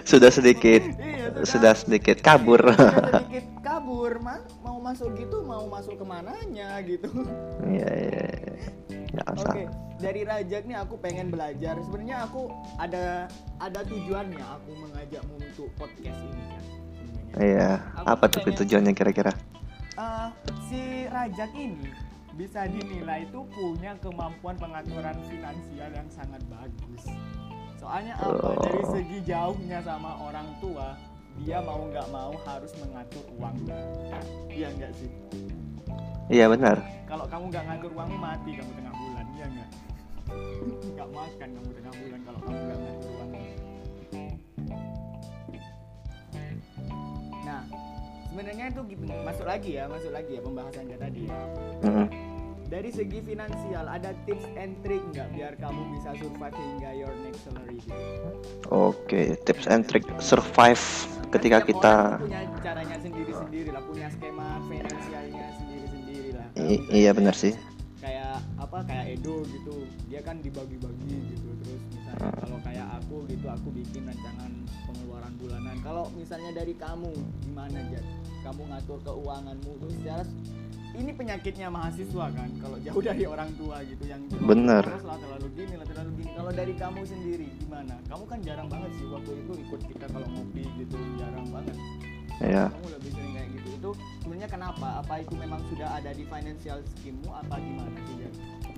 sudah 0.05 0.29
sedikit 0.29 0.81
Iya, 1.01 1.41
sudah 1.41 1.73
sedikit 1.73 2.21
kabur 2.21 2.61
sudah 2.61 3.25
sedikit 3.25 3.43
kabur 3.87 4.19
mas 4.19 4.43
mau 4.59 4.83
masuk 4.83 5.15
gitu 5.15 5.47
mau 5.47 5.63
masuk 5.71 5.95
ke 5.95 6.03
mananya 6.03 6.75
gitu 6.83 7.07
iya 7.63 7.87
iya 7.87 8.27
nggak 9.15 9.27
oke 9.31 9.39
usah 9.39 9.53
dari 9.95 10.21
Rajak 10.27 10.67
nih 10.67 10.75
aku 10.75 10.99
pengen 10.99 11.31
belajar 11.31 11.79
sebenarnya 11.79 12.27
aku 12.27 12.51
ada 12.83 13.31
ada 13.63 13.79
tujuannya 13.87 14.43
aku 14.43 14.75
mengajakmu 14.75 15.39
untuk 15.39 15.71
podcast 15.79 16.19
ini 16.19 16.43
kan 16.43 16.63
sebenarnya. 16.67 17.39
iya 17.39 17.69
Aku 17.95 18.05
apa 18.11 18.25
tuh 18.27 18.43
pengen- 18.43 18.59
tujuannya 18.59 18.91
kira-kira 18.91 19.31
Eh, 19.97 20.29
si 20.67 20.81
Rajak 21.07 21.55
ini 21.55 21.87
bisa 22.35 22.67
dinilai 22.67 23.23
itu 23.23 23.39
punya 23.49 23.95
kemampuan 23.97 24.53
pengaturan 24.53 25.17
finansial 25.25 25.89
yang 25.89 26.05
sangat 26.13 26.37
bagus. 26.45 27.01
Soalnya 27.81 28.13
apa? 28.13 28.45
Oh. 28.45 28.61
Dari 28.61 28.83
segi 28.93 29.25
jauhnya 29.25 29.81
sama 29.81 30.21
orang 30.21 30.53
tua 30.61 30.93
dia 31.37 31.57
mau 31.61 31.85
nggak 31.85 32.07
mau 32.09 32.33
harus 32.43 32.71
mengatur 32.77 33.25
uangnya 33.35 33.77
iya 34.49 34.67
nggak 34.73 34.91
sih 34.95 35.11
Iya 36.27 36.51
benar. 36.51 36.83
kalau 37.07 37.23
kamu 37.23 37.43
nggak 37.49 37.63
ngatur 37.71 37.91
uangmu 37.95 38.17
mati 38.19 38.51
kamu 38.51 38.71
tengah 38.75 38.93
bulan 38.93 39.25
iya 39.31 39.45
nggak 39.47 39.69
nggak 40.91 41.09
makan 41.15 41.49
kamu 41.55 41.69
tengah 41.71 41.93
bulan 41.95 42.19
kalau 42.21 42.39
kamu 42.43 42.57
nggak 42.59 42.79
ngatur 42.83 43.11
uangmu 43.15 43.41
nah 47.41 47.61
sebenarnya 48.27 48.65
itu 48.67 48.81
masuk 49.23 49.45
lagi 49.47 49.69
ya 49.79 49.83
masuk 49.87 50.11
lagi 50.11 50.31
ya 50.35 50.41
pembahasannya 50.43 50.97
tadi 50.99 51.21
ya 51.31 51.39
Mm-mm. 51.87 52.07
dari 52.67 52.89
segi 52.91 53.19
finansial 53.23 53.85
ada 53.87 54.11
tips 54.27 54.43
and 54.59 54.75
trick 54.83 54.99
nggak 55.15 55.31
biar 55.31 55.53
kamu 55.55 55.79
bisa 55.95 56.11
survive 56.19 56.51
hingga 56.53 56.91
your 56.91 57.15
next 57.23 57.47
salary? 57.47 57.79
Oke, 58.67 59.39
tips 59.47 59.71
and 59.71 59.87
trick 59.87 60.03
survive 60.19 60.83
ketika 61.29 61.57
Kan 61.57 61.67
kita 61.67 61.93
punya 62.17 62.41
caranya 62.59 62.97
sendiri-sendiri 62.97 63.69
lah 63.69 63.83
punya 63.83 64.07
skema 64.07 64.47
finansialnya 64.65 65.45
sendiri-sendiri 65.55 66.29
lah 66.33 66.47
iya 66.89 67.11
benar 67.11 67.33
sih. 67.33 67.53
kayak 67.97 68.39
apa 68.55 68.85
kayak 68.85 69.05
Edo 69.17 69.41
gitu 69.43 69.73
dia 70.07 70.21
kan 70.21 70.37
dibagi-bagi 70.37 71.17
gitu 71.27 71.49
terus 71.59 71.81
misalnya 71.89 72.15
Hmm. 72.17 72.33
kalau 72.39 72.57
kayak 72.63 72.87
aku 72.97 73.15
gitu 73.27 73.45
aku 73.45 73.67
bikin 73.69 74.01
rancangan 74.05 74.51
pengeluaran 74.85 75.33
bulanan 75.37 75.77
kalau 75.81 76.09
misalnya 76.13 76.49
dari 76.51 76.73
kamu 76.73 77.13
gimana 77.43 77.77
Jad 77.91 78.05
kamu 78.41 78.61
ngatur 78.65 78.97
keuanganmu 79.03 79.71
tuh 79.77 79.91
secara 79.93 80.23
ini 80.97 81.11
penyakitnya 81.13 81.67
mahasiswa 81.69 82.25
kan 82.33 82.49
kalau 82.57 82.77
jauh 82.81 83.01
dari 83.05 83.25
orang 83.29 83.49
tua 83.53 83.85
gitu 83.85 84.03
yang 84.09 84.21
lah 84.33 85.17
terlalu 85.21 85.47
gini 85.53 85.73
lah 85.77 85.85
terlalu 85.85 86.11
gini. 86.17 86.31
Kalau 86.33 86.51
dari 86.51 86.73
kamu 86.73 87.01
sendiri 87.05 87.47
gimana? 87.61 87.95
Kamu 88.09 88.23
kan 88.25 88.39
jarang 88.41 88.67
banget 88.67 88.91
sih 88.97 89.05
waktu 89.05 89.31
itu 89.37 89.51
ikut 89.61 89.81
kita 89.93 90.05
kalau 90.09 90.27
ngopi 90.33 90.63
gitu 90.81 90.97
jarang 91.21 91.47
banget. 91.53 91.77
Iya. 92.37 92.69
kamu 92.69 92.87
lebih 92.97 93.09
sering 93.13 93.31
kayak 93.33 93.49
gitu. 93.53 93.67
Itu 93.77 93.89
sebenarnya 94.25 94.49
kenapa? 94.49 94.87
Apa 95.05 95.13
itu 95.21 95.33
memang 95.37 95.61
sudah 95.69 95.89
ada 96.01 96.11
di 96.13 96.23
financial 96.25 96.77
scheme-mu? 96.97 97.29
Apa 97.33 97.55
gimana 97.61 97.97
sih 98.09 98.15
Jan? 98.17 98.33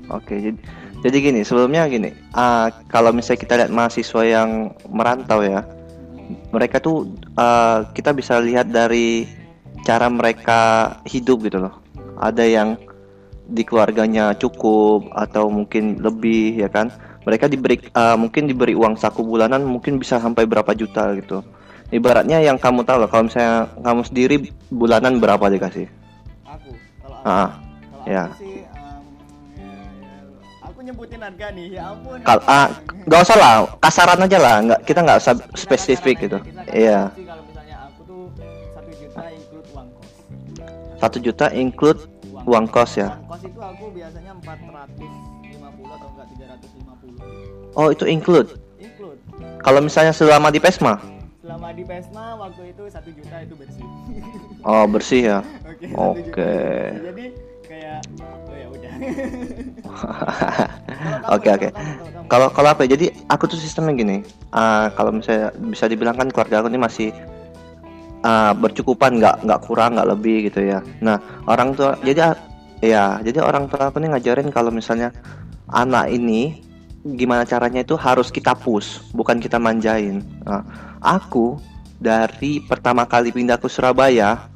Oke, 0.10 0.36
jadi, 0.42 0.58
jadi 1.06 1.18
gini, 1.22 1.42
sebelumnya 1.46 1.86
gini, 1.86 2.10
ah, 2.34 2.72
kalau 2.90 3.14
misalnya 3.14 3.46
kita 3.46 3.54
lihat 3.62 3.70
mahasiswa 3.70 4.24
yang 4.26 4.74
merantau 4.90 5.44
ya, 5.44 5.62
mereka 6.50 6.82
tuh 6.82 7.14
ah, 7.36 7.86
kita 7.92 8.16
bisa 8.16 8.40
lihat 8.40 8.72
dari 8.72 9.28
cara 9.84 10.08
mereka 10.12 10.96
hidup 11.08 11.44
gitu 11.48 11.60
loh. 11.62 11.79
Ada 12.20 12.44
yang 12.44 12.70
di 13.50 13.66
keluarganya 13.66 14.38
cukup 14.38 15.10
atau 15.16 15.50
mungkin 15.50 15.98
lebih 16.04 16.60
ya 16.60 16.70
kan. 16.70 16.92
Mereka 17.24 17.50
diberi 17.50 17.80
ah, 17.96 18.16
mungkin 18.16 18.46
diberi 18.46 18.74
uang 18.76 18.96
saku 18.96 19.24
bulanan 19.26 19.66
mungkin 19.66 19.98
bisa 19.98 20.20
sampai 20.20 20.46
berapa 20.46 20.72
juta 20.76 21.16
gitu. 21.18 21.42
Ibaratnya 21.90 22.38
yang 22.38 22.62
kamu 22.62 22.86
tahu 22.86 23.02
lah, 23.02 23.10
kalau 23.10 23.26
misalnya 23.26 23.66
kamu 23.82 24.02
sendiri 24.06 24.36
bulanan 24.70 25.18
berapa 25.18 25.42
dikasih? 25.50 25.90
aku 26.46 26.70
kalau 27.02 27.18
aku, 27.18 27.26
Ah, 27.26 27.50
kalau 27.58 28.06
ya. 28.06 28.24
aku 28.30 28.38
sih 28.38 28.54
ya, 28.62 28.72
ya, 29.58 29.72
aku 30.62 30.80
nyebutin 30.86 31.20
harga 31.22 31.48
nih 31.50 31.68
ya 31.74 31.84
ampun 31.90 32.18
Kal 32.22 32.40
ah, 32.46 32.68
nggak 33.10 33.22
usah 33.26 33.38
lah, 33.42 33.54
kasaran 33.82 34.22
aja 34.22 34.38
lah, 34.38 34.56
nggak 34.70 34.80
kita 34.86 35.00
nggak 35.02 35.18
usah 35.18 35.34
spesifik 35.58 36.16
gitu. 36.30 36.38
Iya, 36.70 37.10
1 41.00 41.24
juta 41.24 41.48
include 41.56 42.00
uang 42.44 42.68
kos 42.68 43.00
ya? 43.00 43.16
Kos 43.24 43.44
itu 43.48 43.60
aku 43.60 43.88
biasanya 43.96 44.36
450 44.44 45.96
atau 45.96 46.08
enggak 46.12 46.28
350. 46.60 47.80
Oh, 47.80 47.88
itu 47.88 48.04
include. 48.04 48.60
Include. 48.84 49.20
Kalau 49.64 49.80
misalnya 49.80 50.12
selama 50.12 50.52
di 50.52 50.60
Pesma? 50.60 51.00
Selama 51.40 51.72
di 51.72 51.84
Pesma 51.88 52.36
waktu 52.36 52.76
itu 52.76 52.84
1 52.84 53.00
juta 53.16 53.36
itu 53.44 53.56
bersih. 53.56 53.88
Oh, 54.68 54.84
bersih 54.92 55.22
ya. 55.24 55.40
Oke. 55.96 56.36
Okay, 56.36 56.36
okay. 56.36 56.84
Jadi 57.00 57.26
kayak. 57.64 58.00
Oke, 61.32 61.48
oke. 61.48 61.70
Kalau 62.28 62.52
kalau 62.52 62.70
apa? 62.76 62.84
Ya? 62.84 63.00
Jadi 63.00 63.16
aku 63.32 63.48
tuh 63.48 63.56
sistemnya 63.56 63.96
gini. 63.96 64.18
Uh, 64.52 64.92
kalau 65.00 65.16
misalnya 65.16 65.56
bisa 65.56 65.88
dibilang 65.88 66.20
kan 66.20 66.28
keluarga 66.28 66.60
aku 66.60 66.68
ini 66.68 66.80
masih 66.82 67.16
ah, 68.24 68.52
bercukupan, 68.56 69.20
nggak 69.20 69.46
nggak 69.46 69.62
kurang, 69.66 69.96
nggak 69.96 70.10
lebih 70.16 70.52
gitu 70.52 70.66
ya. 70.66 70.80
Nah 71.04 71.20
orang 71.46 71.76
tua 71.76 71.96
jadi 72.02 72.34
ah, 72.34 72.36
ya 72.80 73.20
jadi 73.24 73.44
orang 73.44 73.68
tua 73.68 73.92
aku 73.92 74.00
nih 74.00 74.16
ngajarin 74.16 74.50
kalau 74.52 74.72
misalnya 74.72 75.12
anak 75.70 76.10
ini 76.10 76.70
gimana 77.06 77.48
caranya 77.48 77.82
itu 77.82 77.96
harus 77.96 78.28
kita 78.28 78.56
push, 78.56 79.00
bukan 79.16 79.40
kita 79.40 79.56
manjain. 79.56 80.20
Nah, 80.44 80.64
aku 81.00 81.56
dari 81.96 82.60
pertama 82.60 83.08
kali 83.08 83.32
pindah 83.32 83.56
ke 83.56 83.72
Surabaya, 83.72 84.52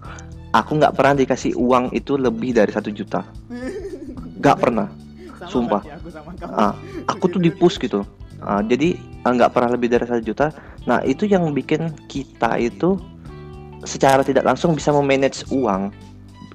aku 0.52 0.76
nggak 0.76 0.96
pernah 0.96 1.16
dikasih 1.24 1.56
uang 1.56 1.96
itu 1.96 2.20
lebih 2.20 2.52
dari 2.52 2.72
satu 2.72 2.92
juta. 2.92 3.24
Nggak 4.40 4.58
pernah. 4.60 4.88
Sumpah. 5.48 5.84
berarti 5.84 6.20
aku. 6.20 6.56
Ah, 6.56 6.74
aku 7.08 7.26
tuh 7.32 7.42
di 7.44 7.52
push 7.52 7.80
gitu. 7.80 8.04
Ah, 8.44 8.60
jadi 8.64 9.00
ah, 9.24 9.32
nggak 9.32 9.52
pernah 9.56 9.70
lebih 9.76 9.88
dari 9.92 10.06
satu 10.08 10.24
juta. 10.24 10.52
Nah 10.84 11.00
itu 11.08 11.24
yang 11.24 11.48
bikin 11.56 11.96
kita 12.12 12.60
itu 12.60 13.00
secara 13.84 14.22
tidak 14.26 14.44
langsung 14.48 14.76
bisa 14.76 14.92
memanage 14.92 15.46
uang. 15.52 15.92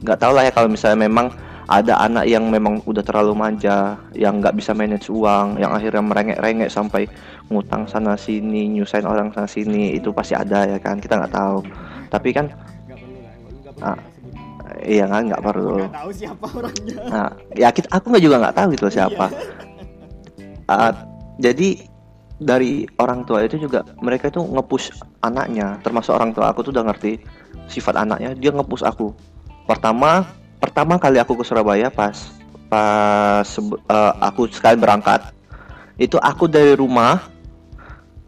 Nggak 0.04 0.18
tahu 0.20 0.32
lah 0.34 0.46
ya 0.46 0.52
kalau 0.54 0.68
misalnya 0.70 1.08
memang 1.08 1.32
ada 1.68 2.00
anak 2.00 2.24
yang 2.24 2.48
memang 2.48 2.80
udah 2.88 3.04
terlalu 3.04 3.36
manja, 3.36 4.00
yang 4.16 4.40
nggak 4.40 4.56
bisa 4.56 4.72
manage 4.72 5.12
uang, 5.12 5.60
yang 5.60 5.68
akhirnya 5.68 6.00
merengek-rengek 6.00 6.72
sampai 6.72 7.04
ngutang 7.52 7.84
sana 7.84 8.16
sini, 8.16 8.72
nyusahin 8.72 9.04
orang 9.04 9.28
sana 9.36 9.44
sini, 9.44 9.92
itu 9.92 10.08
pasti 10.08 10.32
ada 10.32 10.64
ya 10.64 10.80
kan? 10.80 10.96
Kita 10.96 11.20
nggak 11.20 11.34
tahu. 11.36 11.58
Tapi 12.08 12.28
kan, 12.32 12.48
Ah. 13.78 13.94
nama. 13.94 14.02
iya 14.82 15.04
kan 15.06 15.22
nggak 15.28 15.44
perlu. 15.44 15.86
nggak 15.86 15.96
tahu 16.02 16.10
siapa 16.10 16.46
orangnya. 16.50 16.96
Nah, 17.08 17.30
ya 17.52 17.68
kita, 17.68 17.88
aku 17.92 18.04
nggak 18.10 18.24
juga 18.24 18.36
nggak 18.40 18.56
tahu 18.56 18.68
gitu 18.74 18.86
siapa. 18.88 19.26
Ah, 20.68 20.92
jadi 21.40 21.87
dari 22.38 22.86
orang 23.02 23.26
tua 23.26 23.42
itu 23.42 23.58
juga 23.58 23.82
mereka 23.98 24.30
itu 24.30 24.38
ngepush 24.38 24.94
anaknya, 25.26 25.78
termasuk 25.82 26.14
orang 26.14 26.30
tua 26.30 26.54
aku 26.54 26.62
tuh 26.62 26.70
udah 26.70 26.86
ngerti 26.90 27.18
sifat 27.66 27.98
anaknya, 27.98 28.34
dia 28.38 28.54
ngepush 28.54 28.86
aku. 28.86 29.10
Pertama, 29.66 30.24
pertama 30.62 30.96
kali 30.96 31.18
aku 31.18 31.34
ke 31.34 31.44
Surabaya 31.44 31.90
pas 31.90 32.14
pas 32.70 33.46
eh, 33.46 34.12
aku 34.22 34.46
sekali 34.54 34.78
berangkat, 34.78 35.34
itu 35.98 36.16
aku 36.22 36.46
dari 36.46 36.78
rumah 36.78 37.26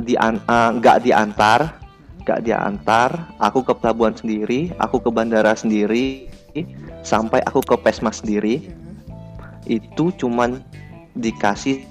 di 0.01 0.19
nggak 0.19 1.07
diantar, 1.07 1.77
nggak 2.27 2.41
diantar, 2.43 3.11
aku 3.39 3.63
ke 3.63 3.73
pelabuhan 3.79 4.17
sendiri, 4.17 4.75
aku 4.83 4.99
ke 4.99 5.13
bandara 5.13 5.55
sendiri, 5.55 6.27
sampai 7.07 7.45
aku 7.47 7.63
ke 7.63 7.77
Pesma 7.79 8.11
sendiri, 8.11 8.75
itu 9.69 10.11
cuman 10.19 10.65
dikasih 11.15 11.85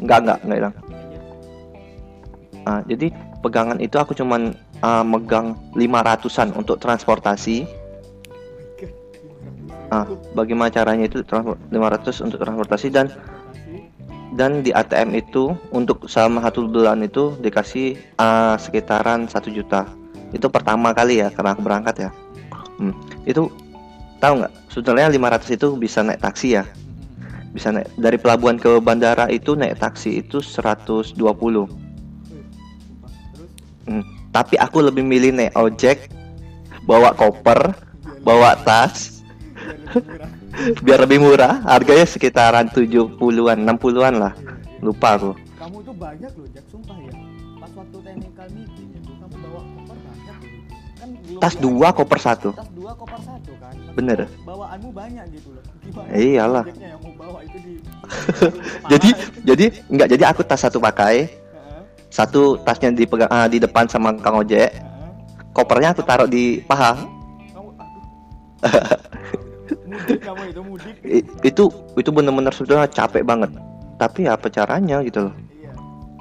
enggak 0.00 0.18
enggak 0.24 0.38
enggak 0.44 0.58
hilang. 0.58 0.74
Ah, 2.68 2.80
jadi 2.84 3.06
pegangan 3.40 3.78
itu 3.80 3.96
aku 3.96 4.12
cuman 4.12 4.52
ah, 4.84 5.04
megang 5.04 5.56
500-an 5.76 6.56
untuk 6.56 6.80
transportasi. 6.80 7.64
Ah 9.90 10.06
bagaimana 10.38 10.70
caranya 10.70 11.10
itu 11.10 11.26
transport 11.26 11.58
500 11.74 12.26
untuk 12.30 12.38
transportasi 12.38 12.94
dan 12.94 13.10
dan 14.38 14.62
di 14.62 14.70
ATM 14.70 15.18
itu 15.18 15.50
untuk 15.74 16.06
selama 16.06 16.46
satu 16.46 16.70
bulan 16.70 17.02
itu 17.02 17.34
dikasih 17.42 17.98
ah, 18.20 18.54
sekitaran 18.56 19.26
satu 19.26 19.50
juta. 19.50 19.88
Itu 20.30 20.46
pertama 20.46 20.94
kali 20.94 21.18
ya 21.18 21.28
karena 21.34 21.58
aku 21.58 21.62
berangkat 21.66 22.06
ya. 22.06 22.10
Hmm, 22.78 22.94
itu 23.26 23.50
tahu 24.22 24.40
nggak? 24.40 24.52
Sebenarnya 24.70 25.10
500 25.10 25.58
itu 25.58 25.68
bisa 25.74 26.06
naik 26.06 26.22
taksi 26.22 26.54
ya 26.54 26.64
bisa 27.50 27.74
naik 27.74 27.90
dari 27.98 28.14
pelabuhan 28.14 28.54
ke 28.54 28.78
bandara 28.78 29.26
itu 29.26 29.58
naik 29.58 29.78
taksi 29.78 30.22
itu 30.22 30.38
120 30.38 31.18
Terus 31.18 31.66
Hmm, 33.84 34.04
tapi 34.30 34.54
aku 34.54 34.86
lebih 34.86 35.02
milih 35.02 35.34
naik 35.34 35.54
ojek 35.58 36.12
bawa 36.86 37.10
koper 37.12 37.74
bawa 38.22 38.54
tas 38.62 39.24
biar 40.84 41.02
lebih 41.02 41.18
murah. 41.18 41.58
harganya 41.64 42.06
sekitaran 42.06 42.70
70-an 42.70 43.58
60-an 43.58 44.14
lah 44.14 44.32
lupa 44.78 45.18
aku 45.18 45.32
Kamu 45.56 45.76
tuh 45.82 45.92
banyak 45.92 46.32
loh, 46.34 46.48
Jak, 46.50 46.64
sumpah 46.72 46.96
ya. 46.98 47.12
Pas 47.60 47.70
waktu 47.76 47.98
technical 48.00 48.48
meeting 48.56 48.88
itu 48.96 49.12
kamu 49.12 49.36
bawa 49.44 49.60
koper 49.60 49.96
banyak. 50.00 50.36
Kan 50.96 51.08
tas 51.36 51.54
biasa. 51.54 51.60
dua 51.60 51.88
koper 51.92 52.18
satu 52.18 52.48
Tas 52.52 52.70
dua 52.72 52.92
koper 52.96 53.20
satu 53.20 53.52
kan. 53.60 53.74
Tapi 53.76 53.92
Bener. 53.92 54.18
Bawaanmu 54.42 54.88
banyak 54.90 55.24
gitu 55.36 55.52
loh. 55.52 55.64
Iyalah. 56.10 56.64
Ojeknya 56.64 56.88
yang 56.88 57.00
mau 57.00 57.12
bawa 57.16 57.38
itu 57.42 57.58
di 57.58 57.72
jadi 58.92 59.08
jadi 59.44 59.64
enggak 59.86 60.08
jadi 60.10 60.24
aku 60.26 60.42
tas 60.42 60.58
satu 60.58 60.78
pakai 60.78 61.30
Heeh, 61.30 61.80
satu 62.08 62.58
tasnya 62.58 62.90
dipegang 62.90 63.28
ah, 63.28 63.46
di 63.46 63.56
depan 63.56 63.86
sama 63.86 64.10
kang 64.14 64.34
ojek 64.36 64.66
heeh. 64.68 65.10
kopernya 65.52 65.92
aku 65.92 66.02
taruh 66.02 66.26
di 66.26 66.58
paha 66.60 66.98
Kamu 70.00 70.42
itu 70.44 70.60
mudik. 70.60 70.94
Itu 71.48 71.64
itu 71.94 72.10
bener-bener 72.10 72.50
sudah 72.50 72.84
capek 72.84 73.22
banget 73.22 73.50
tapi 73.94 74.24
apa 74.24 74.48
caranya 74.48 75.00
gitu 75.00 75.28
loh 75.28 75.34
Iya. 75.52 75.72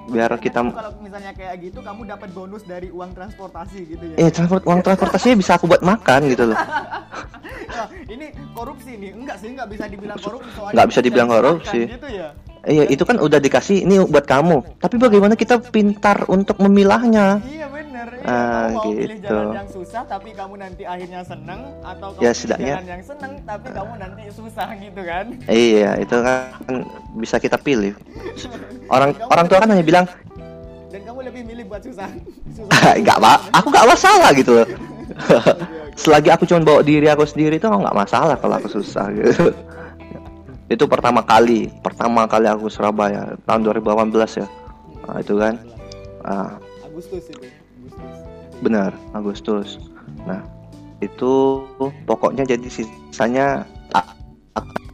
biar 0.09 0.31
kita 0.35 0.59
kalau 0.61 0.91
misalnya 0.99 1.31
kayak 1.31 1.55
gitu 1.61 1.79
kamu 1.79 2.01
dapat 2.05 2.29
bonus 2.33 2.63
dari 2.63 2.89
uang 2.89 3.11
transportasi 3.13 3.79
gitu 3.87 4.03
ya. 4.05 4.15
eh 4.19 4.29
transport 4.29 4.63
uang 4.63 4.81
transportasinya 4.81 5.35
bisa 5.37 5.55
aku 5.55 5.65
buat 5.65 5.79
makan 5.79 6.27
gitu 6.27 6.43
loh 6.45 6.57
ini 8.13 8.25
korupsi 8.51 8.91
nih. 8.93 9.11
Enggak 9.13 9.37
sih, 9.37 9.47
enggak 9.49 9.67
bisa 9.67 9.85
dibilang 9.85 10.17
korupsi 10.17 10.49
soalnya 10.51 10.73
Nggak 10.73 10.87
bisa 10.87 10.99
dibilang 10.99 11.29
korupsi. 11.29 11.79
Gitu 11.87 12.09
ya. 12.09 12.29
iya 12.61 12.83
itu 12.85 13.01
kan 13.01 13.15
udah 13.17 13.39
dikasih 13.39 13.87
ini 13.87 14.03
buat 14.03 14.27
kamu 14.27 14.75
tapi 14.77 14.95
bagaimana 14.95 15.33
kita 15.33 15.63
pintar 15.65 16.27
untuk 16.27 16.59
memilahnya 16.59 17.39
Iya 17.41 17.67
bener. 17.67 18.07
Iya, 18.11 18.27
Ah, 18.27 18.67
kamu 18.67 18.75
mau 18.75 18.83
pilih 18.85 19.07
gitu. 19.15 19.31
jalan 19.31 19.55
yang 19.55 19.69
susah 19.69 20.01
tapi 20.03 20.29
kamu 20.31 20.53
nanti 20.57 20.83
akhirnya 20.83 21.21
seneng 21.23 21.59
atau 21.81 22.07
kamu 22.11 22.19
Ya, 22.19 22.31
pilih 22.33 22.59
jalan 22.67 22.85
yang 22.85 23.03
seneng 23.05 23.31
tapi 23.43 23.67
kamu 23.71 23.91
nanti 23.95 24.21
susah 24.29 24.67
gitu 24.75 25.01
kan. 25.01 25.25
iya 25.47 25.91
itu 25.97 26.15
kan 26.19 26.75
bisa 27.15 27.35
kita 27.37 27.55
pilih 27.57 27.95
orang 28.93 29.15
orang 29.25 29.45
tua 29.47 29.57
kan 29.57 29.69
hanya 29.69 29.85
bilang 29.85 30.05
Dan 30.89 31.01
kamu 31.05 31.19
lebih 31.31 31.41
milih 31.45 31.63
buat 31.65 31.79
susah. 31.79 32.11
susah. 32.59 32.91
pak 33.15 33.39
aku 33.51 33.67
nggak 33.69 33.87
masalah 33.87 34.29
gitu 34.33 34.51
loh 34.53 34.67
selagi 36.01 36.29
aku 36.31 36.43
cuma 36.47 36.63
bawa 36.63 36.81
diri 36.85 37.07
aku 37.09 37.25
sendiri 37.25 37.57
itu 37.57 37.67
nggak 37.67 37.95
masalah 37.95 38.35
kalau 38.39 38.59
aku 38.61 38.69
susah 38.69 39.09
gitu 39.15 39.51
itu 40.73 40.83
pertama 40.85 41.25
kali 41.25 41.69
pertama 41.81 42.29
kali 42.29 42.45
aku 42.45 42.69
Surabaya 42.69 43.33
tahun 43.49 43.65
2018 43.67 44.41
ya 44.41 44.47
nah, 45.09 45.17
itu 45.17 45.33
kan 45.37 45.53
ah, 46.23 46.51
Agustus 46.85 47.25
itu. 47.27 47.41
Agustus. 47.41 48.61
benar 48.61 48.91
Agustus 49.17 49.69
nah 50.29 50.41
itu 50.99 51.63
pokoknya 52.03 52.43
jadi 52.43 52.67
sisanya 52.67 53.63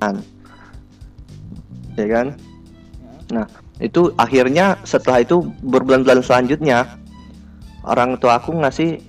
akan 0.06 0.22
ya 1.96 2.08
kan. 2.12 2.28
Nah, 3.32 3.48
itu 3.82 4.14
akhirnya 4.22 4.78
setelah 4.86 5.26
itu 5.26 5.50
berbulan-bulan 5.66 6.22
selanjutnya 6.22 6.86
orang 7.88 8.20
tua 8.22 8.38
aku 8.38 8.54
ngasih 8.54 9.02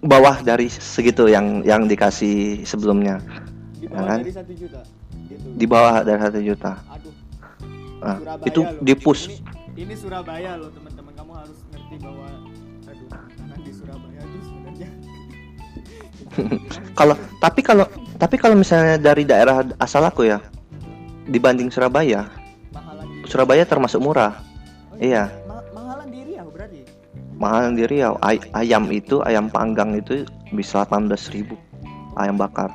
bawah 0.00 0.40
dari 0.40 0.66
segitu 0.66 1.26
yang 1.26 1.60
yang 1.62 1.84
dikasih 1.84 2.64
sebelumnya 2.64 3.20
Di 3.74 3.86
bawah 3.86 4.06
kan? 4.06 4.18
dari 4.20 4.32
satu 4.32 4.52
juta. 4.52 4.80
Gitu. 5.26 5.46
di 5.54 5.66
bawah 5.66 5.94
dari 6.00 6.20
satu 6.20 6.40
juta. 6.40 6.72
Aduh. 6.88 7.14
Nah, 8.00 8.16
Surabaya 8.16 8.48
itu 8.48 8.60
loh. 8.60 8.80
di 8.80 8.94
push. 8.94 9.22
Ini, 9.26 9.36
ini 9.78 9.94
Surabaya 9.94 10.52
loh 10.56 10.70
teman-teman. 10.70 11.12
Kamu 11.12 11.32
harus 11.34 11.58
ngerti 11.68 11.96
bahwa 12.00 12.26
aduh, 12.82 13.08
karena 13.30 13.56
di 13.56 13.70
Surabaya 13.70 14.20
itu 14.20 14.38
sebenarnya 14.42 14.88
Kalau 16.98 17.14
tapi 17.38 17.60
kalau 17.60 17.86
tapi 18.16 18.36
kalau 18.36 18.54
misalnya 18.54 18.96
dari 18.96 19.22
daerah 19.22 19.60
asal 19.76 20.00
aku 20.02 20.24
ya 20.24 20.40
dibanding 21.26 21.68
Surabaya, 21.68 22.26
Surabaya 23.24 23.62
termasuk 23.62 24.00
murah. 24.00 24.40
Oh, 24.90 24.98
Iya. 24.98 25.28
Ma- 25.28 25.39
Mahal 27.40 27.72
di 27.72 27.88
Riau. 27.88 28.20
Ay- 28.20 28.44
ayam 28.52 28.86
itu 28.92 29.24
ayam 29.24 29.48
panggang 29.48 29.96
itu 29.96 30.28
bisa 30.52 30.84
18.000 30.84 31.56
ayam 32.14 32.36
bakar. 32.36 32.68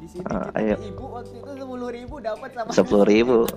Di 0.00 0.08
sini 0.08 0.24
Ah, 0.26 0.48
ayo. 0.56 0.80
ibu 0.80 1.04
waktu 1.12 1.36
itu 1.36 1.50
sepuluh 1.60 1.88
ribu 1.92 2.16
dapat 2.18 2.48
sama 2.56 2.72
10.000. 2.72 3.44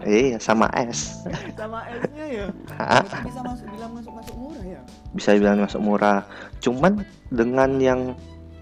Iya, 0.00 0.40
sama 0.40 0.72
es. 0.72 1.20
sama 1.60 1.84
esnya 1.92 2.24
ya. 2.24 2.46
Ah. 2.72 3.04
Bisa 3.20 3.44
masuk 3.44 3.66
bilang 3.68 3.92
masuk 3.92 4.12
masuk 4.16 4.34
murah 4.34 4.64
ya. 4.64 4.80
bisa 5.12 5.28
dibilang 5.36 5.60
masuk 5.60 5.80
murah. 5.82 6.20
Cuman 6.58 7.04
dengan 7.28 7.76
yang 7.76 8.00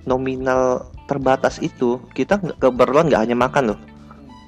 nominal 0.02 0.82
terbatas 1.06 1.62
itu, 1.62 2.02
kita 2.10 2.40
keperluan 2.58 3.06
nggak 3.06 3.22
hanya 3.22 3.36
makan 3.38 3.64
loh, 3.72 3.80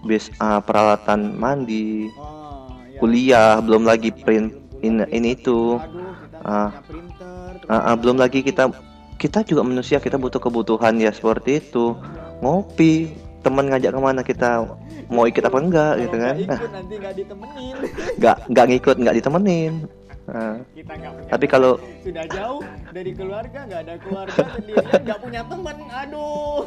bis 0.03 0.33
ah, 0.37 0.59
peralatan 0.59 1.37
mandi, 1.37 2.11
Oh, 2.19 2.75
ya. 2.91 2.99
kuliah, 2.99 3.53
belum 3.61 3.85
lagi 3.85 4.11
print 4.11 4.51
in, 4.81 5.05
ini 5.13 5.37
itu, 5.37 5.77
Aduh, 5.79 6.10
punya 6.41 6.83
printer. 6.85 7.53
Ah, 7.69 7.93
ah, 7.93 7.95
belum 7.95 8.17
lagi 8.17 8.41
kita 8.41 8.73
kita 9.17 9.45
juga 9.45 9.61
manusia 9.61 10.01
kita 10.01 10.17
butuh 10.17 10.41
kebutuhan 10.41 10.97
ya 10.97 11.13
seperti 11.13 11.61
itu, 11.61 11.93
ngopi, 12.41 13.13
teman 13.41 13.69
ngajak 13.69 13.93
ke 13.93 14.01
mana 14.01 14.21
kita 14.21 14.65
mau 15.07 15.29
ikut 15.29 15.45
apa 15.45 15.59
enggak 15.59 15.93
gitu 16.01 16.17
kan? 16.17 16.35
ikut 16.37 16.71
nanti 16.73 16.95
nggak 16.97 17.15
ditemenin. 17.15 17.77
Nggak 18.17 18.37
nggak 18.49 18.67
ngikut 18.69 18.97
nggak 18.97 19.17
ditemenin. 19.21 19.75
Ah, 20.31 20.63
kita 20.79 20.93
nggak 20.95 21.11
punya 21.11 21.31
tapi 21.35 21.47
kalau 21.51 21.73
sudah 22.07 22.27
jauh 22.31 22.63
dari 22.95 23.11
keluarga 23.11 23.67
nggak 23.67 23.81
ada 23.83 23.95
keluarga 23.99 24.39
sendirian 24.55 25.01
nggak 25.03 25.19
punya 25.19 25.43
teman 25.43 25.77
aduh 25.91 26.63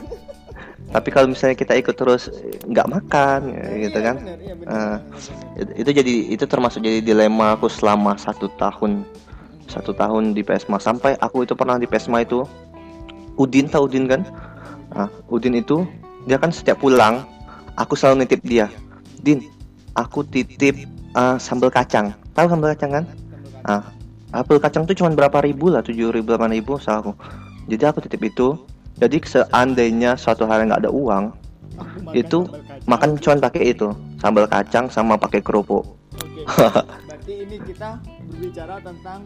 tapi 0.91 1.09
kalau 1.09 1.27
misalnya 1.31 1.55
kita 1.55 1.73
ikut 1.79 1.95
terus 1.95 2.27
nggak 2.67 2.91
makan 2.91 3.55
gitu 3.79 3.97
Iya, 3.97 4.07
kan? 4.11 4.15
bener, 4.19 4.39
iya, 4.43 4.53
bener, 4.59 4.67
Ah. 4.67 4.99
bener, 4.99 5.15
bener. 5.15 5.61
It- 5.63 5.75
itu 5.79 5.89
jadi 5.95 6.13
itu 6.35 6.43
termasuk 6.43 6.83
jadi 6.83 6.99
dilema 6.99 7.55
aku 7.55 7.71
selama 7.71 8.19
satu 8.19 8.51
tahun 8.59 9.07
satu 9.67 9.95
tahun 9.95 10.35
di 10.35 10.41
PESMA 10.43 10.77
sampai 10.77 11.15
aku 11.19 11.47
itu 11.47 11.53
pernah 11.55 11.79
di 11.79 11.87
PESMA 11.87 12.23
itu 12.23 12.43
Udin 13.33 13.65
tahu 13.65 13.89
Udin 13.89 14.05
kan? 14.05 14.21
Ah 14.93 15.09
Udin 15.29 15.57
itu 15.57 15.87
dia 16.29 16.37
kan 16.37 16.53
setiap 16.53 16.79
pulang 16.79 17.25
aku 17.75 17.97
selalu 17.97 18.23
nitip 18.23 18.41
dia 18.45 18.69
Din 19.23 19.41
aku 19.97 20.21
titip 20.27 20.75
ah, 21.15 21.39
sambal 21.39 21.71
kacang. 21.73 22.13
Tahu 22.35 22.45
sambal 22.49 22.75
kacang 22.75 22.91
kan? 23.01 23.05
Sambal 23.07 23.23
kacang. 23.63 23.63
ah 23.63 23.83
apel 24.33 24.57
kacang 24.59 24.83
tuh 24.83 24.97
cuma 24.97 25.13
berapa 25.13 25.45
ribu 25.45 25.69
lah 25.69 25.85
tujuh 25.85 26.09
ribu 26.09 26.33
delapan 26.33 26.51
ribu 26.57 26.75
salah 26.81 27.05
aku. 27.05 27.13
Jadi 27.71 27.83
aku 27.87 28.03
titip 28.03 28.21
itu 28.21 28.59
jadi 28.99 29.17
seandainya 29.23 30.19
suatu 30.19 30.45
hari 30.45 30.69
nggak 30.69 30.85
ada 30.85 30.91
uang 30.91 31.33
makan 31.73 32.13
itu 32.13 32.45
makan 32.85 33.17
cuma 33.17 33.41
pakai 33.41 33.73
itu 33.73 33.89
sambal 34.21 34.45
kacang 34.45 34.91
sama 34.91 35.17
pakai 35.17 35.41
kerupuk. 35.41 35.85
Oke. 36.13 36.45
berarti 37.09 37.33
ini 37.47 37.57
kita 37.63 37.97
berbicara 38.29 38.75
tentang 38.83 39.23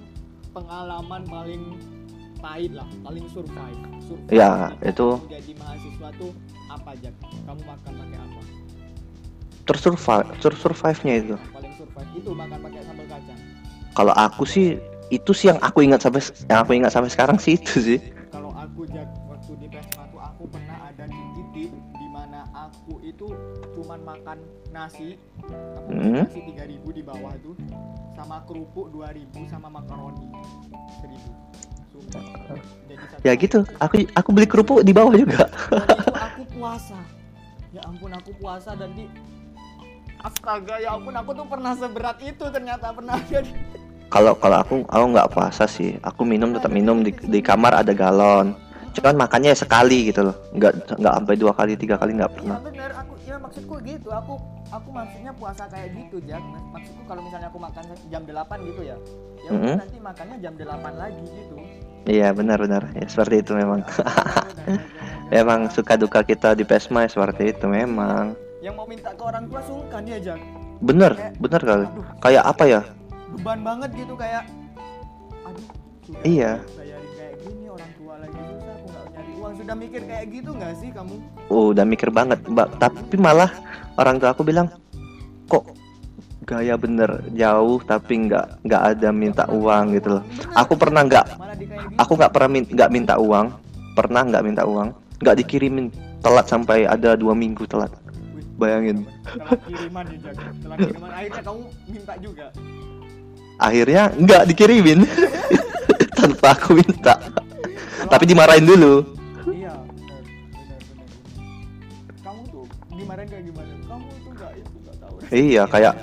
pengalaman 0.49 1.21
paling 1.23 1.63
pahit 2.37 2.71
lah 2.71 2.85
paling 3.01 3.25
survive, 3.27 3.79
survive 3.99 4.29
Ya, 4.29 4.69
itu- 4.81 5.17
jadi 5.25 5.51
mahasiswa 5.55 6.09
tuh 6.15 6.31
apa 6.67 6.89
aja 6.93 7.09
kamu 7.43 7.61
makan 7.63 7.91
pakai 7.97 8.17
apa? 8.19 8.39
Tersurvive 9.63 10.27
tersurvive 10.39 11.01
nya 11.03 11.13
itu 11.17 11.35
paling 11.49 11.73
survive 11.73 12.11
itu 12.13 12.29
makan 12.31 12.57
pakai 12.61 12.81
sambal 12.81 13.05
kacang. 13.05 13.39
Kalau 13.91 14.13
aku 14.13 14.43
sih 14.45 14.67
itu 15.09 15.31
sih 15.31 15.47
yang 15.47 15.59
aku 15.59 15.81
ingat 15.81 15.99
sampai 15.99 16.21
yang 16.45 16.59
aku 16.61 16.71
ingat 16.73 16.91
sampai 16.91 17.09
sekarang 17.09 17.37
sih 17.37 17.55
itu 17.55 17.75
sih. 17.77 17.99
Kalau 18.29 18.53
aku 18.53 18.85
jak 18.85 19.07
waktu 19.25 19.51
di 19.57 19.67
PESMA 19.67 20.03
tuh 20.07 20.21
aku 20.21 20.43
pernah 20.47 20.77
ada 20.85 21.03
di 21.03 21.19
titik 21.33 21.71
di 21.73 22.07
mana 22.07 22.45
aku 22.53 23.01
itu 23.01 23.27
cuman 23.73 23.99
makan 24.05 24.37
nasi 24.69 25.17
aku 25.41 25.89
Hmm. 25.89 26.21
nasi 26.21 26.39
3000 26.45 26.91
di 26.91 27.01
bawah 27.01 27.33
tuh 27.41 27.55
sama 28.17 28.41
kerupuk 28.49 28.89
2000 28.89 29.45
sama 29.45 29.69
makaroni. 29.69 30.25
1000 31.05 31.21
Sumpah. 31.93 32.25
Jadi 32.89 33.03
satu 33.13 33.21
ya 33.21 33.33
gitu. 33.37 33.61
itu- 33.61 33.69
aku 33.77 33.93
aku 34.17 34.29
beli 34.33 34.47
kerupuk 34.49 34.81
di 34.81 34.89
bawah 34.89 35.13
juga. 35.13 35.45
Aku 36.33 36.41
puasa. 36.57 36.97
Ya 37.69 37.81
ampun 37.85 38.09
aku 38.09 38.33
puasa 38.41 38.73
dan 38.73 38.89
di 38.97 39.05
astaga 40.25 40.81
ya 40.81 40.97
ampun 40.97 41.13
aku 41.13 41.29
tuh 41.37 41.45
pernah 41.45 41.77
seberat 41.77 42.17
itu 42.25 42.41
ternyata 42.49 42.89
pernah 42.89 43.21
jadi 43.29 43.53
kalau 44.07 44.33
kalau 44.39 44.63
aku 44.65 44.73
aku 44.87 45.05
nggak 45.13 45.29
puasa 45.35 45.69
sih. 45.69 45.99
Aku 46.01 46.25
minum 46.25 46.57
tetap 46.57 46.73
minum 46.73 47.05
di 47.05 47.13
di 47.13 47.39
kamar 47.43 47.77
ada 47.77 47.93
galon. 47.93 48.57
Cuman 48.97 49.13
makannya 49.13 49.53
sekali 49.53 50.09
gitu 50.09 50.31
loh. 50.31 50.35
Nggak 50.57 50.97
nggak 50.97 51.13
sampai 51.21 51.35
dua 51.37 51.53
kali 51.53 51.77
tiga 51.77 52.01
kali 52.01 52.17
nggak 52.17 52.33
pernah. 52.33 52.57
Bener, 52.65 52.89
ya 52.89 52.95
maksudku 52.97 53.06
gitu. 53.87 54.11
Aku 54.11 54.35
aku 54.67 54.87
maksudnya 54.91 55.31
puasa 55.31 55.63
kayak 55.65 55.95
gitu, 55.95 56.19
Jak. 56.21 56.43
Maksudku 56.69 57.01
kalau 57.05 57.23
misalnya 57.23 57.47
aku 57.47 57.55
makan 57.57 57.83
jam 58.05 58.21
8 58.21 58.67
gitu 58.67 58.81
ya. 58.83 58.97
Ya 59.37 59.49
udah 59.49 59.63
Mm-mm. 59.63 59.75
nanti 59.79 59.97
makannya 59.97 60.37
jam 60.37 60.53
8 60.53 60.67
lagi 60.93 61.23
gitu. 61.23 61.55
iya 62.07 62.31
benar 62.31 62.55
benar 62.57 62.87
ya 62.95 63.03
seperti 63.03 63.43
itu 63.43 63.51
memang 63.51 63.83
Ya, 65.27 65.43
memang 65.43 65.67
suka 65.67 65.95
duka 65.95 66.23
kita 66.23 66.51
di 66.51 66.63
pesma 66.63 67.03
ya 67.03 67.11
seperti 67.11 67.51
itu 67.51 67.67
memang 67.67 68.31
Yang 68.59 68.73
mau 68.73 68.87
minta 68.87 69.11
ke 69.11 69.19
orang 69.21 69.43
tua 69.45 69.59
sungkan 69.61 70.03
ya, 70.03 70.15
Jak. 70.17 70.39
bener 70.79 71.11
bener 71.35 71.59
kali 71.59 71.83
Aduh, 71.85 72.07
kayak 72.19 72.43
apa 72.45 72.63
ya 72.65 72.81
beban 73.29 73.59
banget 73.59 73.89
gitu 73.93 74.15
kayak 74.15 74.47
aduh, 75.43 75.65
Iya. 76.23 76.63
bayarin 76.73 77.11
kayak 77.13 77.33
gini 77.43 77.65
orang 77.67 77.91
tua 77.93 78.13
lagi 78.17 78.39
Sudah 79.55 79.75
mikir 79.77 80.01
kayak 80.03 80.25
gitu 80.31 80.49
nggak 80.51 80.73
sih 80.79 80.89
kamu? 80.91 81.15
Oh, 81.47 81.71
udah 81.71 81.85
mikir 81.87 82.09
banget, 82.11 82.39
Mbak. 82.47 82.79
Tapi 82.81 83.15
malah 83.15 83.51
orang 83.95 84.19
tua 84.19 84.35
aku 84.35 84.43
bilang, 84.43 84.67
kok 85.47 85.63
gaya 86.47 86.79
bener 86.79 87.27
jauh 87.35 87.83
tapi 87.83 88.23
nggak 88.23 88.63
nggak 88.63 88.81
ada 88.95 89.09
minta 89.11 89.43
uang 89.51 89.95
gitu 89.99 90.19
loh. 90.19 90.23
Aku 90.55 90.79
pernah 90.79 91.03
nggak, 91.03 91.25
aku 91.99 92.15
nggak 92.15 92.31
pernah 92.31 92.49
min- 92.51 92.71
nggak 92.71 92.91
minta 92.91 93.13
uang, 93.19 93.51
pernah 93.95 94.23
nggak 94.23 94.43
minta 94.47 94.63
uang, 94.63 94.95
nggak 95.19 95.35
dikirimin 95.43 95.91
telat 96.23 96.47
sampai 96.47 96.87
ada 96.87 97.19
dua 97.19 97.35
minggu 97.35 97.67
telat. 97.67 97.91
Bayangin. 98.57 99.05
Telat 99.27 99.59
kiriman 99.67 100.05
ya. 100.07 100.31
Telat 100.63 100.77
kiriman 100.81 101.11
akhirnya 101.11 101.41
kamu 101.43 101.61
minta 101.91 102.13
juga. 102.17 102.45
Akhirnya 103.57 104.03
nggak 104.15 104.43
dikirimin 104.49 104.99
tanpa 106.17 106.55
aku 106.55 106.79
minta. 106.79 107.19
Tapi 108.07 108.23
dimarahin 108.23 108.63
dulu. 108.63 109.16
Iya, 115.31 115.63
kayak, 115.67 115.95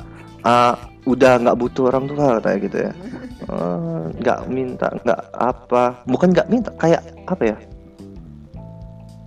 Ah, 0.45 0.77
udah 1.09 1.41
nggak 1.41 1.57
butuh 1.57 1.89
orang 1.89 2.05
tua 2.05 2.37
kayak 2.37 2.69
gitu 2.69 2.77
ya. 2.85 2.93
Eh, 3.45 4.05
nggak 4.21 4.41
minta 4.53 4.89
nggak 5.05 5.21
apa 5.37 6.05
bukan 6.05 6.33
nggak 6.33 6.49
minta 6.49 6.71
kayak 6.81 7.01
apa 7.29 7.43
ya 7.53 7.57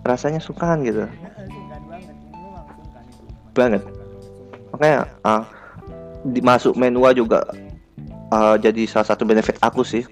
rasanya 0.06 0.38
sungkan 0.38 0.86
gitu. 0.86 1.10
Banget. 3.58 3.82
Makanya 4.74 5.10
ah 5.26 5.44
dimasuk 6.22 6.78
menua 6.78 7.18
juga 7.18 7.42
ah, 8.30 8.62
jadi 8.62 8.86
salah 8.86 9.10
satu 9.14 9.26
benefit 9.26 9.58
aku 9.66 9.82
sih. 9.82 10.06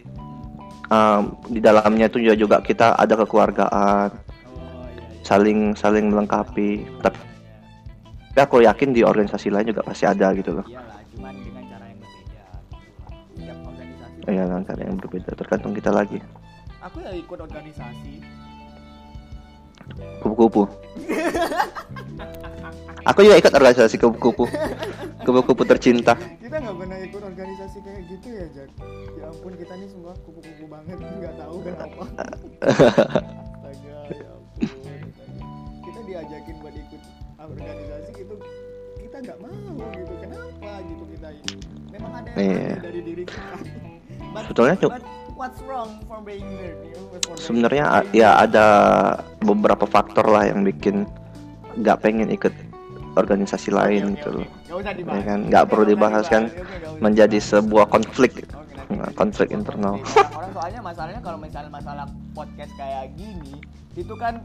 Ah, 0.90 1.22
di 1.50 1.62
dalamnya 1.62 2.10
itu 2.10 2.18
juga 2.18 2.36
juga 2.38 2.58
kita 2.66 2.98
ada 2.98 3.14
kekeluargaan. 3.14 4.10
Oh 4.10 4.86
iya 4.90 5.06
iya. 5.06 5.22
Saling 5.22 5.78
saling 5.78 6.10
melengkapi. 6.10 6.86
Tapi 7.02 7.18
tapi 8.36 8.52
aku 8.52 8.68
yakin 8.68 8.92
di 8.92 9.00
organisasi 9.00 9.48
lain 9.48 9.72
juga 9.72 9.80
pasti 9.80 10.04
ada 10.04 10.36
gitu 10.36 10.60
loh. 10.60 10.68
Iyalah 10.68 11.00
cuman 11.08 11.40
dengan 11.40 11.64
cara 11.72 11.88
yang 11.88 12.04
berbeda. 12.04 12.44
Setiap 13.32 13.60
organisasi 13.64 14.28
ya 14.28 14.44
dengan 14.44 14.64
cara 14.68 14.82
yang 14.84 14.98
berbeda. 15.00 15.30
Tergantung 15.40 15.72
kita 15.72 15.92
lagi. 15.96 16.20
Aku 16.84 17.00
ya 17.00 17.16
ikut 17.16 17.40
organisasi. 17.40 18.14
Kupu-kupu. 20.20 20.68
Aku 23.08 23.20
juga 23.24 23.40
ikut 23.40 23.54
organisasi 23.56 23.96
kupu-kupu. 24.04 24.52
Kupu-kupu 25.24 25.64
tercinta. 25.64 26.20
Kita 26.20 26.60
nggak 26.60 26.76
pernah 26.76 27.00
ikut 27.08 27.24
organisasi 27.24 27.78
kayak 27.88 28.04
gitu 28.12 28.28
ya 28.36 28.46
Jack. 28.52 28.70
Ya 29.16 29.32
ampun 29.32 29.56
kita 29.56 29.80
nih 29.80 29.88
semua 29.88 30.12
kupu-kupu 30.28 30.68
banget. 30.68 31.00
Nggak 31.00 31.40
tahu 31.40 31.64
kenapa. 31.64 32.04
Astaga 33.64 33.96
ya 34.12 34.28
ampun. 34.28 34.68
Kita 35.88 36.00
diajakin 36.04 36.56
buat 36.60 36.76
ikut 36.76 37.02
organisasi 37.46 38.12
gitu 38.18 38.36
kita 39.00 39.18
nggak 39.22 39.38
mau 39.40 39.76
gitu. 39.94 40.14
Kenapa 40.20 40.72
gitu 40.84 41.04
kita 41.14 41.28
ini? 41.32 41.54
Memang 41.94 42.12
ada 42.20 42.30
yang 42.36 42.40
aneh 42.42 42.78
dari 42.82 43.02
diri 43.06 43.24
kita. 43.24 43.58
But- 44.36 44.52
Sebetulnya 44.52 44.76
but 44.84 45.04
what's 45.40 45.60
wrong 45.64 46.04
for 46.08 46.20
being 46.24 46.44
nerd 46.60 46.76
sebenarnya 47.40 48.04
ya 48.12 48.36
ada 48.44 48.68
beberapa 49.44 49.88
faktor 49.88 50.28
lah 50.28 50.44
yang 50.48 50.68
bikin 50.68 51.08
nggak 51.80 52.04
pengen 52.04 52.28
ikut 52.32 52.52
organisasi 53.16 53.72
lain 53.72 54.12
oke, 54.12 54.14
gitu 54.20 54.30
loh. 54.40 54.48
Dibahas. 54.76 55.16
Ya 55.16 55.22
kan, 55.24 55.40
nggak 55.48 55.66
perlu 55.72 55.84
dibahas 55.88 56.26
kan, 56.28 56.52
menjadi 57.00 57.40
sebuah 57.40 57.88
konflik. 57.88 58.44
Nanti 58.44 59.02
Nah, 59.02 59.10
konflik 59.18 59.50
internal. 59.50 59.98
Orang 60.04 60.52
soalnya 60.54 60.82
masalahnya 60.84 61.22
kalau 61.24 61.40
misalnya 61.42 61.72
masalah 61.74 62.06
podcast 62.38 62.70
kayak 62.78 63.18
gini 63.18 63.58
itu 63.96 64.14
kan 64.20 64.44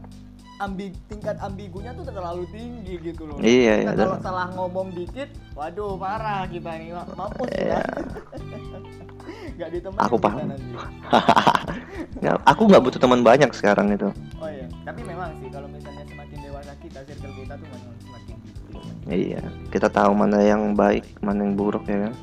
ambi 0.61 0.93
tingkat 1.09 1.35
ambigunya 1.41 1.91
tuh 1.91 2.05
terlalu 2.05 2.45
tinggi 2.53 3.01
gitu 3.01 3.25
loh. 3.25 3.37
Iya, 3.41 3.81
Kita 3.81 3.91
iya, 3.91 3.97
kalau 3.97 4.17
salah 4.21 4.47
ngomong 4.53 4.93
dikit, 4.93 5.29
waduh 5.51 5.97
parah 5.97 6.45
kita 6.45 6.69
ini 6.77 6.93
mampus 6.93 7.49
Iya. 7.51 7.81
ya. 7.81 7.81
Gak 9.57 9.69
ditemenin 9.73 10.01
Aku 10.01 10.15
paham. 10.17 10.45
Nggak, 12.21 12.35
aku 12.45 12.61
nggak 12.69 12.83
butuh 12.83 12.99
teman 13.01 13.21
banyak 13.21 13.49
sekarang 13.53 13.93
itu 13.93 14.09
Oh 14.37 14.45
iya, 14.45 14.65
tapi 14.83 15.01
memang 15.01 15.33
sih 15.41 15.49
kalau 15.49 15.65
misalnya 15.65 16.05
semakin 16.05 16.37
dewasa 16.41 16.73
kita, 16.77 16.99
circle 17.01 17.33
kita 17.33 17.53
tuh 17.57 17.67
semakin 17.99 18.35
iya 19.09 19.41
kita 19.69 19.87
tahu 19.89 20.13
mana 20.13 20.41
yang 20.41 20.73
baik 20.73 21.05
mana 21.19 21.41
yang 21.41 21.57
buruk 21.57 21.81
ya 21.85 22.09
kan 22.09 22.13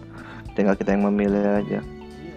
tinggal 0.55 0.75
kita 0.75 0.95
yang 0.95 1.07
memilih 1.07 1.43
aja 1.59 1.79
Iya, 1.83 2.37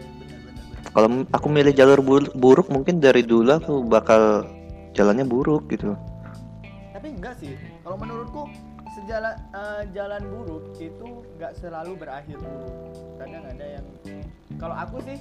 kalau 0.90 1.08
aku 1.30 1.48
milih 1.48 1.74
jalur 1.74 2.00
bur- 2.02 2.34
buruk 2.34 2.68
mungkin 2.68 2.98
dari 2.98 3.22
dulu 3.22 3.52
aku 3.52 3.74
bakal 3.84 4.46
jalannya 4.92 5.26
buruk 5.28 5.68
gitu. 5.72 5.96
Tapi 6.92 7.08
enggak 7.18 7.40
sih. 7.40 7.56
Kalau 7.84 7.98
menurutku 7.98 8.48
sejalan 8.94 9.36
eh, 9.56 9.82
jalan 9.96 10.24
buruk 10.28 10.76
itu 10.78 11.24
nggak 11.40 11.56
selalu 11.60 11.96
berakhir 11.96 12.38
buruk. 12.38 12.76
Kadang 13.18 13.44
ada 13.48 13.66
yang 13.80 13.86
kalau 14.60 14.76
aku 14.78 15.02
sih 15.08 15.18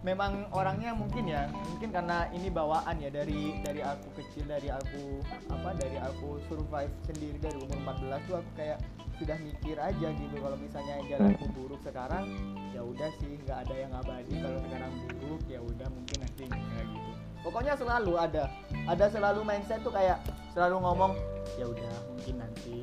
memang 0.00 0.48
orangnya 0.56 0.96
mungkin 0.96 1.28
ya 1.28 1.52
mungkin 1.52 1.92
karena 1.92 2.24
ini 2.32 2.48
bawaan 2.48 2.96
ya 3.04 3.12
dari 3.12 3.60
dari 3.60 3.84
aku 3.84 4.08
kecil 4.16 4.48
dari 4.48 4.72
aku 4.72 5.20
apa 5.52 5.76
dari 5.76 6.00
aku 6.00 6.40
survive 6.48 6.88
sendiri 7.04 7.36
dari 7.36 7.60
umur 7.60 7.76
14 7.84 8.24
tuh 8.24 8.40
aku 8.40 8.50
kayak 8.56 8.80
sudah 9.20 9.36
mikir 9.44 9.76
aja 9.76 10.08
gitu 10.16 10.36
kalau 10.40 10.56
misalnya 10.56 11.04
jalanku 11.04 11.44
buruk 11.52 11.80
sekarang 11.84 12.32
ya 12.72 12.80
udah 12.80 13.12
sih 13.20 13.36
nggak 13.44 13.68
ada 13.68 13.74
yang 13.76 13.92
abadi 13.92 14.34
kalau 14.40 14.58
sekarang 14.64 14.92
buruk 15.20 15.44
ya 15.52 15.60
udah 15.60 15.88
mungkin 15.92 16.16
nanti 16.24 16.42
enggak 16.48 16.84
gitu 16.88 17.09
pokoknya 17.40 17.74
selalu 17.76 18.12
ada. 18.16 18.44
Ada 18.86 19.06
selalu 19.10 19.40
mindset 19.44 19.80
tuh 19.80 19.92
kayak 19.92 20.18
selalu 20.50 20.82
ngomong 20.82 21.12
ya 21.58 21.66
udah 21.66 21.92
mungkin 22.10 22.34
nanti 22.42 22.76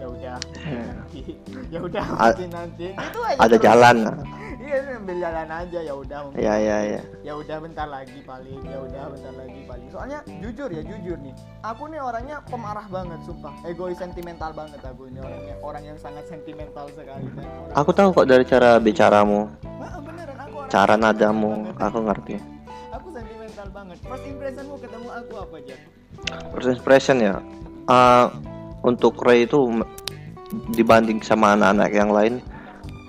ya 0.00 0.06
udah 0.08 0.36
nanti 0.96 1.22
ya 1.68 1.78
udah 1.80 2.04
mungkin 2.06 2.48
nanti. 2.50 2.86
Itu 2.92 3.20
aja 3.22 3.38
ada 3.38 3.56
terus. 3.56 3.64
jalan. 3.64 3.96
Iya 4.60 4.76
sambil 4.92 5.16
jalan 5.16 5.48
aja 5.48 5.78
ya 5.80 5.94
udah 5.96 6.18
mungkin 6.20 6.36
ya 6.44 6.54
ya 6.60 6.78
ya 6.84 7.02
ya 7.24 7.32
udah 7.32 7.56
bentar 7.64 7.88
lagi 7.88 8.20
paling 8.22 8.60
ya 8.60 8.76
udah 8.76 9.02
bentar 9.08 9.32
lagi 9.32 9.60
paling. 9.64 9.88
Soalnya 9.88 10.20
jujur 10.36 10.68
ya 10.68 10.84
jujur 10.84 11.16
nih. 11.16 11.32
Aku 11.64 11.88
nih 11.88 11.96
orangnya 11.98 12.44
pemarah 12.44 12.84
banget 12.92 13.18
sumpah. 13.24 13.56
Egois 13.64 13.96
sentimental 13.96 14.52
banget 14.52 14.78
aku 14.84 15.08
ini 15.08 15.24
orangnya. 15.24 15.56
Orang 15.64 15.82
yang 15.88 15.96
sangat 15.96 16.28
sentimental 16.28 16.86
sekali. 16.92 17.24
Aku 17.72 17.90
tahu 17.96 18.12
kok 18.12 18.28
dari 18.28 18.44
cara 18.44 18.76
bicaramu 18.76 19.48
Wah, 19.80 19.96
beneran 19.96 20.36
aku 20.38 20.56
cara 20.68 20.94
nadamu. 20.94 21.72
aku 21.80 21.98
ngerti 22.04 22.34
banget. 23.80 23.96
First 24.04 24.26
impressionmu 24.28 24.76
ketemu 24.76 25.08
aku 25.08 25.32
apa 25.40 25.56
aja 25.64 25.76
first 26.52 26.68
impression 26.68 27.16
ya 27.22 27.40
Ah, 27.90 28.30
untuk 28.86 29.18
Ray 29.18 29.50
itu 29.50 29.82
dibanding 30.78 31.18
sama 31.26 31.58
anak-anak 31.58 31.90
yang 31.90 32.10
lain 32.14 32.38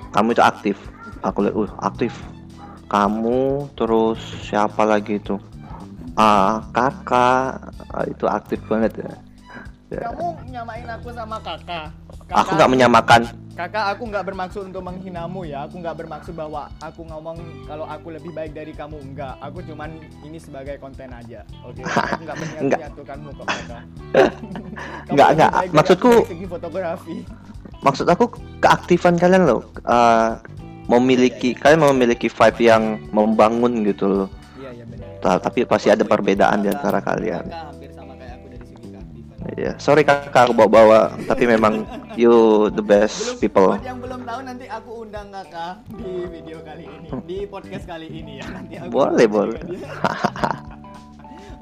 kamu 0.09 0.33
itu 0.33 0.41
aktif. 0.41 0.75
Aku 1.21 1.45
lihat 1.45 1.53
uh 1.53 1.71
aktif. 1.85 2.17
Kamu 2.89 3.69
terus 3.77 4.17
siapa 4.41 4.81
lagi 4.81 5.21
itu? 5.21 5.37
Ah 6.17 6.65
kakak 6.73 7.61
ah, 7.93 8.05
itu 8.09 8.25
aktif 8.25 8.57
banget 8.65 9.05
ya. 9.05 9.13
Kamu 9.91 10.25
nyamain 10.47 10.87
aku 10.87 11.11
sama 11.11 11.35
kakak. 11.43 11.91
Aku 12.31 12.55
nggak 12.55 12.71
menyamakan. 12.71 13.21
Kakak 13.51 13.91
aku 13.91 14.07
nggak 14.07 14.23
bermaksud 14.23 14.71
untuk 14.71 14.87
menghinamu 14.87 15.43
ya. 15.43 15.67
Aku 15.67 15.83
nggak 15.83 15.99
bermaksud 15.99 16.31
bahwa 16.31 16.71
aku 16.79 17.03
ngomong 17.03 17.35
kalau 17.67 17.83
aku 17.83 18.15
lebih 18.15 18.31
baik 18.31 18.55
dari 18.55 18.71
kamu 18.71 19.03
enggak 19.03 19.35
aku 19.43 19.59
cuman 19.67 19.91
ini 20.23 20.39
sebagai 20.39 20.79
konten 20.79 21.11
aja. 21.11 21.43
Oke 21.67 21.83
aku 21.83 22.23
nggak 22.25 22.37
menyatukanmu 22.39 23.29
kok 23.35 23.47
kakak 23.51 23.83
Enggak, 25.11 25.29
enggak. 25.35 25.51
Maksudku- 25.75 26.23
dari 26.23 26.31
segi 26.39 26.47
fotografi. 26.47 27.15
Maksud 27.83 28.07
aku 28.07 28.25
keaktifan 28.63 29.19
kalian 29.19 29.43
loh. 29.43 29.67
Ah, 29.83 30.39
memiliki 30.87 31.51
kalian 31.51 31.83
memiliki 31.91 32.31
vibe 32.31 32.61
yang 32.63 32.95
membangun 33.11 33.83
gitu 33.83 34.07
loh. 34.07 34.27
Iya 34.55 34.71
iya 34.71 34.85
benar. 34.87 35.19
Ta- 35.19 35.41
tapi 35.43 35.67
pasti 35.67 35.91
ada 35.91 36.07
perbedaan 36.07 36.63
di 36.63 36.71
antara 36.71 37.03
kalian. 37.03 37.43
kakak 37.43 37.70
Iya, 39.41 39.73
sorry 39.81 40.05
kakak 40.05 40.49
aku 40.49 40.53
bawa-bawa, 40.53 41.17
tapi 41.25 41.49
memang 41.49 41.81
you 42.13 42.69
the 42.77 42.85
best 42.85 43.41
people. 43.41 43.73
buat 43.73 43.81
yang 43.81 43.97
belum 43.97 44.21
tahu 44.21 44.39
nanti 44.45 44.65
aku 44.69 44.91
undang 45.01 45.33
kakak 45.33 45.81
di 45.97 46.13
video 46.29 46.57
kali 46.61 46.85
ini 46.85 47.09
di 47.25 47.37
podcast 47.49 47.85
kali 47.89 48.05
ini 48.05 48.37
ya 48.37 48.45
nanti 48.53 48.73
aku 48.77 48.93
Boleh, 48.93 49.25
boleh. 49.25 49.61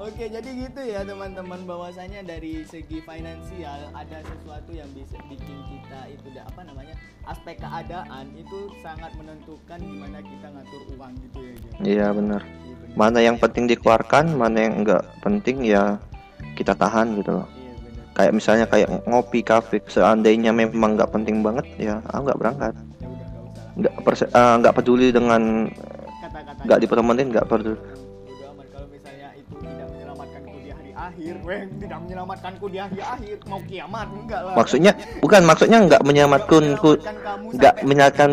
Oke, 0.00 0.32
jadi 0.32 0.48
gitu 0.48 0.80
ya 0.80 1.04
teman-teman 1.04 1.60
bahwasanya 1.68 2.24
dari 2.24 2.64
segi 2.64 3.04
finansial 3.04 3.92
ada 3.92 4.24
sesuatu 4.24 4.72
yang 4.72 4.88
bisa 4.96 5.20
bikin 5.28 5.60
kita 5.68 6.08
itu 6.08 6.40
apa 6.40 6.60
namanya 6.64 6.96
aspek 7.28 7.60
keadaan 7.60 8.32
itu 8.32 8.72
sangat 8.80 9.12
menentukan 9.20 9.76
gimana 9.76 10.24
kita 10.24 10.46
ngatur 10.56 10.82
uang 10.96 11.12
gitu 11.20 11.38
ya. 11.44 11.52
Jen. 11.52 11.72
Iya 11.84 12.06
benar. 12.16 12.42
Iya, 12.48 12.74
bener. 12.80 12.96
Mana 12.96 13.18
yang 13.20 13.36
penting 13.36 13.68
dikeluarkan, 13.68 14.24
mana 14.40 14.56
yang 14.68 14.74
enggak 14.84 15.04
penting 15.20 15.68
ya 15.68 16.00
kita 16.56 16.72
tahan 16.72 17.20
gitu 17.20 17.36
loh. 17.44 17.59
Kayak 18.20 18.36
misalnya 18.36 18.66
kayak 18.68 18.88
ngopi 19.08 19.40
kafe, 19.40 19.80
seandainya 19.88 20.52
memang 20.52 20.92
nggak 20.92 21.08
penting 21.08 21.40
banget, 21.40 21.64
ya 21.80 22.04
aku 22.12 22.28
nggak 22.28 22.36
berangkat. 22.36 22.74
Nggak 23.80 23.92
eh, 24.28 24.54
nggak 24.60 24.74
peduli 24.76 25.08
dengan 25.08 25.72
nggak 26.68 26.78
dipertemuin, 26.84 27.32
nggak 27.32 27.48
peduli. 27.48 27.80
Di 30.84 30.92
akhir, 30.92 31.34
weh, 31.48 31.62
tidak 31.80 31.98
menyelamatkanku 32.04 32.64
di 32.68 32.76
hari 32.76 33.00
akhir, 33.00 33.36
mau 33.48 33.60
kiamat 33.64 34.06
enggak 34.12 34.40
lah. 34.44 34.54
Maksudnya 34.60 34.92
bukan 35.24 35.42
maksudnya 35.48 35.78
nggak 35.80 36.02
menyelamatkanku, 36.04 36.90
Menyelamatkan 37.00 37.16
kamu 37.24 37.46
nggak 37.56 37.72
sampai- 37.72 37.88
menyelamatkan 37.88 38.30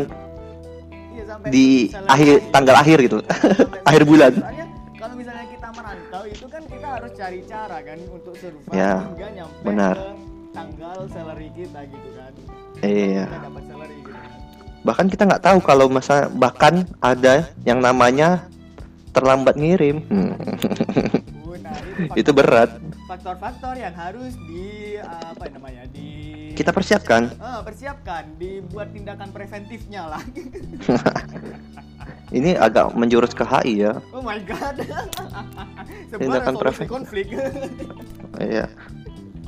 Iya, 1.15 1.23
di 1.47 1.67
akhir 2.11 2.35
tanggal 2.51 2.75
akhir 2.75 2.97
gitu, 3.07 3.17
akhir 3.87 4.03
bulan. 4.03 4.35
Soalnya 4.35 4.66
kita 6.87 7.03
harus 7.03 7.11
cari 7.19 7.39
cara 7.43 7.77
kan 7.83 7.99
untuk 8.07 8.33
survive 8.39 8.71
Ya, 8.71 9.03
hingga 9.03 9.27
nyampe 9.35 9.59
benar. 9.59 9.95
ke 9.99 10.07
tanggal 10.55 10.97
salary 11.11 11.49
kita 11.51 11.79
gitu 11.83 12.09
kan. 12.15 12.31
Iya. 12.79 13.23
Kita 13.27 13.39
dapat 13.43 13.63
salary 13.67 13.95
gitu 13.99 14.11
kan. 14.15 14.31
Bahkan 14.87 15.05
kita 15.11 15.23
nggak 15.27 15.43
tahu 15.43 15.59
kalau 15.59 15.85
masa 15.91 16.31
bahkan 16.31 16.87
ada 17.03 17.43
yang 17.67 17.83
namanya 17.83 18.47
terlambat 19.11 19.59
ngirim. 19.59 19.99
Hmm. 20.07 20.31
Nah, 21.59 21.75
itu 22.23 22.31
berat. 22.31 22.71
faktor-faktor 23.07 23.75
yang 23.75 23.91
harus 23.91 24.35
di 24.47 24.95
apa 25.03 25.47
namanya 25.51 25.83
di 25.91 26.07
kita 26.55 26.71
persiapkan. 26.71 27.35
Ah, 27.39 27.59
persiapkan, 27.63 28.31
dibuat 28.39 28.95
tindakan 28.95 29.27
preventifnya 29.35 30.15
lah. 30.15 30.23
Ini 32.27 32.59
agak 32.59 32.91
menjurus 32.91 33.31
ke 33.31 33.47
HI 33.47 33.87
ya. 33.87 34.03
Oh 34.11 34.19
my 34.19 34.35
god. 34.43 34.83
Tindakan 36.19 36.59
preventif. 36.59 36.91
konflik. 36.91 37.31
Iya. 38.37 38.69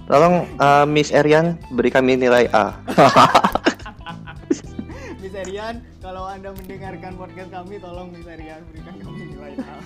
Tolong 0.10 0.50
eh, 0.50 0.86
Miss 0.89 1.13
Erian 1.13 1.62
beri 1.78 1.93
kami 1.93 2.17
nilai 2.17 2.50
A. 2.50 2.74
Miss 5.22 5.38
Erian, 5.38 5.86
kalau 6.02 6.26
Anda 6.26 6.50
mendengarkan 6.58 7.13
podcast 7.13 7.54
kami, 7.54 7.78
tolong 7.78 8.10
Miss 8.10 8.26
Erian 8.26 8.65
berikan 8.74 8.98
kami 8.98 9.30
nilai 9.30 9.54
A. 9.62 9.78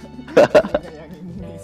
Yang 0.87 1.11
ini, 1.19 1.31
Miss. 1.35 1.63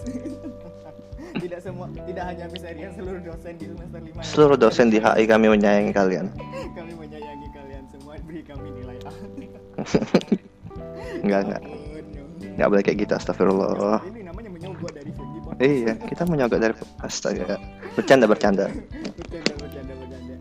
tidak 1.40 1.64
semua, 1.64 1.88
tidak 2.04 2.28
hanya 2.28 2.46
Miss 2.52 2.68
Erian, 2.68 2.92
seluruh 2.92 3.24
dosen 3.24 3.56
di 3.56 3.66
semester 3.72 4.00
5 4.04 4.20
Seluruh 4.36 4.58
dosen 4.60 4.92
di 4.92 5.00
HI 5.00 5.24
kami 5.24 5.48
menyayangi 5.48 5.96
kalian. 5.96 6.28
kami 6.76 6.92
menyayangi 7.00 7.48
kalian 7.56 7.88
semua, 7.88 8.20
beri 8.28 8.44
kami 8.44 8.68
nilai 8.76 9.00
A. 9.08 9.12
Enggak 11.24 11.40
enggak. 11.46 11.62
Enggak 12.40 12.68
boleh 12.68 12.84
kayak 12.84 12.98
gitu 13.04 13.14
astagfirullah. 13.16 14.00
Ini 14.04 14.22
namanya 14.28 14.50
menyogok 14.52 14.92
dari 14.92 15.12
segi 15.12 15.40
podcast. 15.44 15.64
Iya, 15.64 15.94
kita 16.08 16.24
menyogok 16.28 16.60
dari 16.60 16.74
astaga. 17.04 17.56
Bercanda 17.96 18.26
bercanda. 18.28 18.66
bercanda, 18.68 19.54
bercanda, 19.60 19.94
bercanda. 19.96 20.36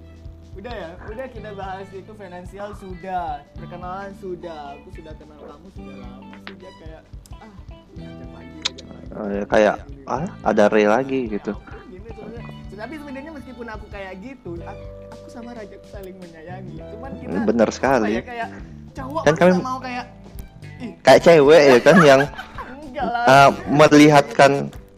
Udah 0.59 0.75
ya, 0.75 0.91
udah 1.07 1.27
kita 1.31 1.51
bahas 1.55 1.87
itu 1.95 2.11
finansial 2.19 2.75
sudah, 2.75 3.47
perkenalan 3.55 4.11
sudah, 4.19 4.75
aku 4.75 4.91
sudah 4.91 5.15
kenal 5.15 5.39
kamu 5.39 5.69
sudah 5.71 5.95
lama 6.03 6.35
dia 6.59 6.71
kayak 6.83 7.03
ah 7.39 7.53
ngajak 7.95 8.31
lagi, 8.35 8.57
ngajak 8.59 8.87
lagi. 8.91 9.07
Oh, 9.15 9.29
ya, 9.31 9.45
kayak 9.47 9.75
ah 10.11 10.27
ada 10.43 10.65
Ray 10.67 10.87
lagi 10.91 11.21
gitu. 11.31 11.55
Gini. 11.87 12.11
Tapi 12.75 12.95
sebenarnya 12.99 13.31
meskipun 13.39 13.67
aku 13.71 13.87
kayak 13.87 14.19
gitu, 14.19 14.59
aku, 14.67 14.83
aku 15.15 15.27
sama 15.31 15.55
Raja 15.55 15.79
saling 15.95 16.19
menyayangi. 16.19 16.79
Cuman 16.91 17.11
kita 17.23 17.39
Bener 17.47 17.69
sekali. 17.71 18.19
ya, 18.19 18.23
kayak 18.27 18.49
cowok 18.99 19.23
Kan 19.31 19.35
kami- 19.39 19.63
mau 19.63 19.79
kayak 19.79 20.05
Kayak 21.01 21.21
cewek 21.21 21.63
ya 21.65 21.79
kan 21.81 21.97
yang 22.01 22.23
enggak 22.89 23.07
ah, 23.25 23.49
melihatkan 23.69 24.53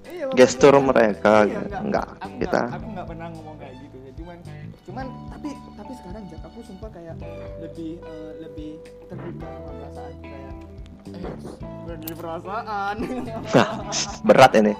Iya, 0.04 0.26
gestur 0.34 0.74
mereka. 0.78 1.44
Iya, 1.44 1.60
Enggak, 1.78 2.06
aku 2.16 2.34
kita 2.38 2.60
nggak- 2.60 2.74
aku 2.74 2.86
nggak 2.90 3.06
pernah 3.06 3.26
ngomong 3.30 3.56
kayak 3.56 3.74
gitu 3.78 3.96
ya 3.98 4.10
cuman 4.14 4.36
cuman 4.84 5.06
tapi 5.28 5.48
tapi 5.74 5.92
sekarang 5.94 6.22
Jack 6.26 6.42
aku 6.42 6.58
sumpah 6.62 6.90
kayak 6.90 7.14
lebih 7.60 7.90
eh, 7.98 8.32
lebih 8.40 8.70
terbuka 9.06 9.46
sama 9.48 9.70
perasaan 9.70 10.14
kayak 10.20 10.52
eh 11.82 13.68
perasaan 13.82 14.22
berat 14.22 14.52
ini. 14.54 14.72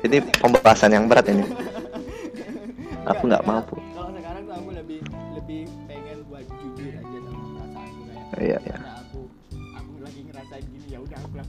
Ini 0.00 0.18
pembahasan 0.34 0.90
yang 0.90 1.04
berat 1.06 1.26
ini. 1.26 1.44
Aku 3.06 3.22
nggak 3.24 3.40
kayak- 3.40 3.48
mampu. 3.48 3.76
kalau 3.90 4.10
sekarang 4.12 4.42
tuh 4.44 4.54
aku 4.54 4.70
lebih 4.72 5.00
lebih 5.32 5.60
pengen 5.86 6.18
buat 6.26 6.44
jujur 6.46 6.92
aja 6.92 7.18
sama 7.18 7.40
perasaanku 7.50 8.00
kayak 8.04 8.38
Iya, 8.38 8.58
iya. 8.62 8.78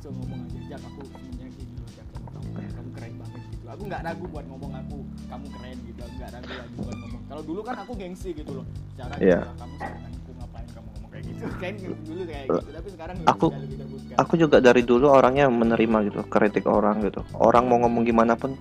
Langsung 0.01 0.17
ngomong 0.17 0.39
aja 0.41 0.59
Jack 0.65 0.81
aku 0.81 0.99
sebenarnya 1.05 1.47
gini 1.53 1.73
loh 1.77 1.89
Jack 1.93 2.07
kamu 2.09 2.25
kamu, 2.25 2.49
kamu 2.73 2.89
keren 2.91 3.13
banget 3.21 3.41
gitu 3.45 3.65
aku 3.69 3.81
nggak 3.85 4.01
ragu 4.01 4.25
buat 4.25 4.45
ngomong 4.49 4.71
aku 4.73 4.97
kamu 5.29 5.45
keren 5.53 5.77
gitu 5.85 5.99
aku 6.01 6.13
nggak 6.17 6.31
ragu 6.33 6.51
lagi 6.51 6.73
buat 6.75 6.97
ngomong 6.97 7.21
kalau 7.29 7.43
dulu 7.45 7.61
kan 7.61 7.75
aku 7.77 7.91
gengsi 7.93 8.29
gitu 8.33 8.51
loh 8.57 8.65
cara 8.97 9.13
Iya. 9.21 9.39
kamu 9.53 9.73
sayangan 9.77 10.11
aku 10.17 10.31
ngapain 10.33 10.67
kamu 10.73 10.87
ngomong 10.89 11.09
kayak 11.13 11.23
gitu 11.29 11.43
kan 11.61 11.73
dulu 12.01 12.21
kayak 12.25 12.45
gitu 12.49 12.69
tapi 12.71 12.89
sekarang 12.89 13.15
Aku- 13.23 13.53
lebih 13.53 13.77
terbuka 13.77 14.13
Aku 14.17 14.33
juga 14.35 14.57
dari 14.59 14.81
dulu 14.81 15.05
orangnya 15.07 15.45
menerima 15.47 15.97
gitu, 16.03 16.19
kritik 16.27 16.67
orang 16.67 16.99
gitu. 16.99 17.23
Orang 17.31 17.71
mau 17.71 17.79
ngomong 17.79 18.03
gimana 18.03 18.35
pun 18.35 18.59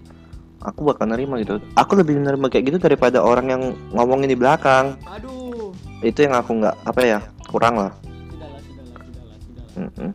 aku 0.63 0.87
bakal 0.87 1.11
nerima 1.11 1.43
gitu. 1.43 1.59
Aku 1.75 1.99
lebih 1.99 2.17
menerima 2.17 2.47
kayak 2.47 2.65
gitu 2.71 2.79
daripada 2.79 3.19
orang 3.19 3.51
yang 3.51 3.63
ngomongin 3.91 4.31
di 4.31 4.39
belakang. 4.39 4.95
aduh 5.03 5.75
Itu 6.01 6.23
yang 6.23 6.39
aku 6.39 6.55
nggak 6.55 6.77
apa 6.87 7.01
ya, 7.03 7.19
kurang 7.51 7.83
lah. 7.83 7.91
sudahlah 8.31 8.61
sudahlah 8.63 9.01
sudahlah 9.03 9.37
sudahlah 9.43 9.91
Mm-mm. 9.91 10.11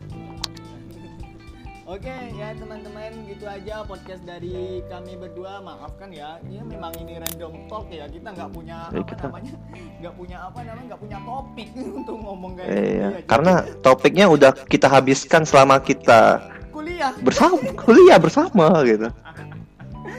Oke 1.96 2.12
ya 2.36 2.52
teman-teman 2.52 3.08
gitu 3.24 3.48
aja 3.48 3.80
podcast 3.80 4.20
dari 4.22 4.84
kami 4.84 5.16
berdua 5.16 5.64
maafkan 5.64 6.12
ya 6.12 6.36
ini 6.44 6.60
memang 6.60 6.92
ini 7.00 7.16
random 7.16 7.64
talk 7.66 7.88
ya 7.88 8.04
kita 8.04 8.36
nggak 8.36 8.50
punya 8.52 8.78
Ya, 8.86 9.00
apa 9.00 9.08
kita- 9.08 9.24
namanya 9.26 9.52
nggak 9.96 10.14
punya 10.14 10.36
apa 10.38 10.58
namanya 10.60 10.86
nggak 10.92 11.00
punya 11.00 11.18
topik 11.24 11.68
untuk 12.04 12.16
ngomong 12.20 12.52
kayak 12.54 12.68
Iya, 12.68 12.84
ya. 13.00 13.08
karena 13.24 13.52
topiknya 13.80 14.26
udah 14.28 14.52
kita 14.68 14.86
habiskan 14.86 15.42
selama 15.42 15.80
kita 15.80 16.44
kuliah 16.68 17.16
bersama 17.18 17.56
kuliah 17.74 18.18
bersama 18.20 18.66
gitu. 18.84 19.08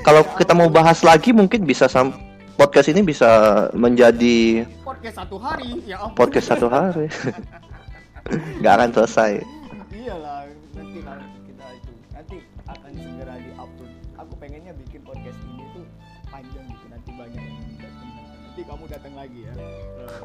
Kalau 0.02 0.26
kita 0.34 0.58
mau 0.58 0.74
bahas 0.74 1.06
lagi 1.06 1.30
mungkin 1.30 1.62
bisa 1.62 1.86
sam 1.86 2.10
podcast 2.58 2.90
ini 2.90 3.06
bisa 3.06 3.30
menjadi 3.78 4.66
podcast 4.82 5.22
satu 5.22 5.38
hari 5.38 5.86
ya 5.86 6.02
ampun. 6.02 6.18
podcast 6.18 6.48
satu 6.50 6.68
hari. 6.74 7.06
Nggak 8.60 8.74
akan 8.74 8.90
selesai. 8.94 9.32
iyalah 9.94 10.37
nanti 18.58 18.74
kamu 18.74 18.86
datang 18.90 19.14
lagi 19.14 19.40
ya 19.46 19.54
Eh, 19.54 19.70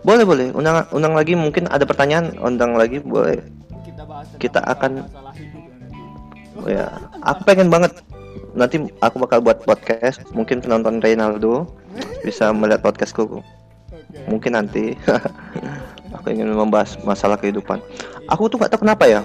Boleh 0.08 0.24
boleh. 0.24 0.46
Undang 0.56 0.88
undang 0.88 1.12
lagi 1.12 1.36
mungkin 1.36 1.68
ada 1.68 1.84
pertanyaan. 1.84 2.32
Undang 2.40 2.80
lagi 2.80 3.04
boleh. 3.04 3.44
kita 3.84 4.08
bahas 4.08 4.24
Kita 4.40 4.60
akan- 4.64 5.04
masalah 5.04 5.36
hidup 5.36 5.60
ya 5.60 5.76
nanti 5.76 6.00
Oh 6.56 6.68
ya, 6.72 6.86
aku 7.20 7.40
pengen 7.44 7.68
banget 7.68 7.92
nanti 8.56 8.76
aku 9.04 9.20
bakal 9.20 9.44
buat 9.44 9.60
podcast. 9.68 10.24
Mungkin 10.32 10.64
penonton 10.64 11.04
Reynaldo 11.04 11.68
bisa 12.24 12.48
melihat 12.56 12.80
podcastku. 12.80 13.44
Oke. 13.44 14.16
Mungkin 14.32 14.56
nanti. 14.56 14.96
aku 16.16 16.32
ingin 16.32 16.48
membahas 16.56 16.96
masalah 17.04 17.36
kehidupan. 17.36 17.84
Aku 18.32 18.48
tuh 18.48 18.64
gak 18.64 18.72
tahu 18.72 18.88
kenapa 18.88 19.04
ya. 19.04 19.20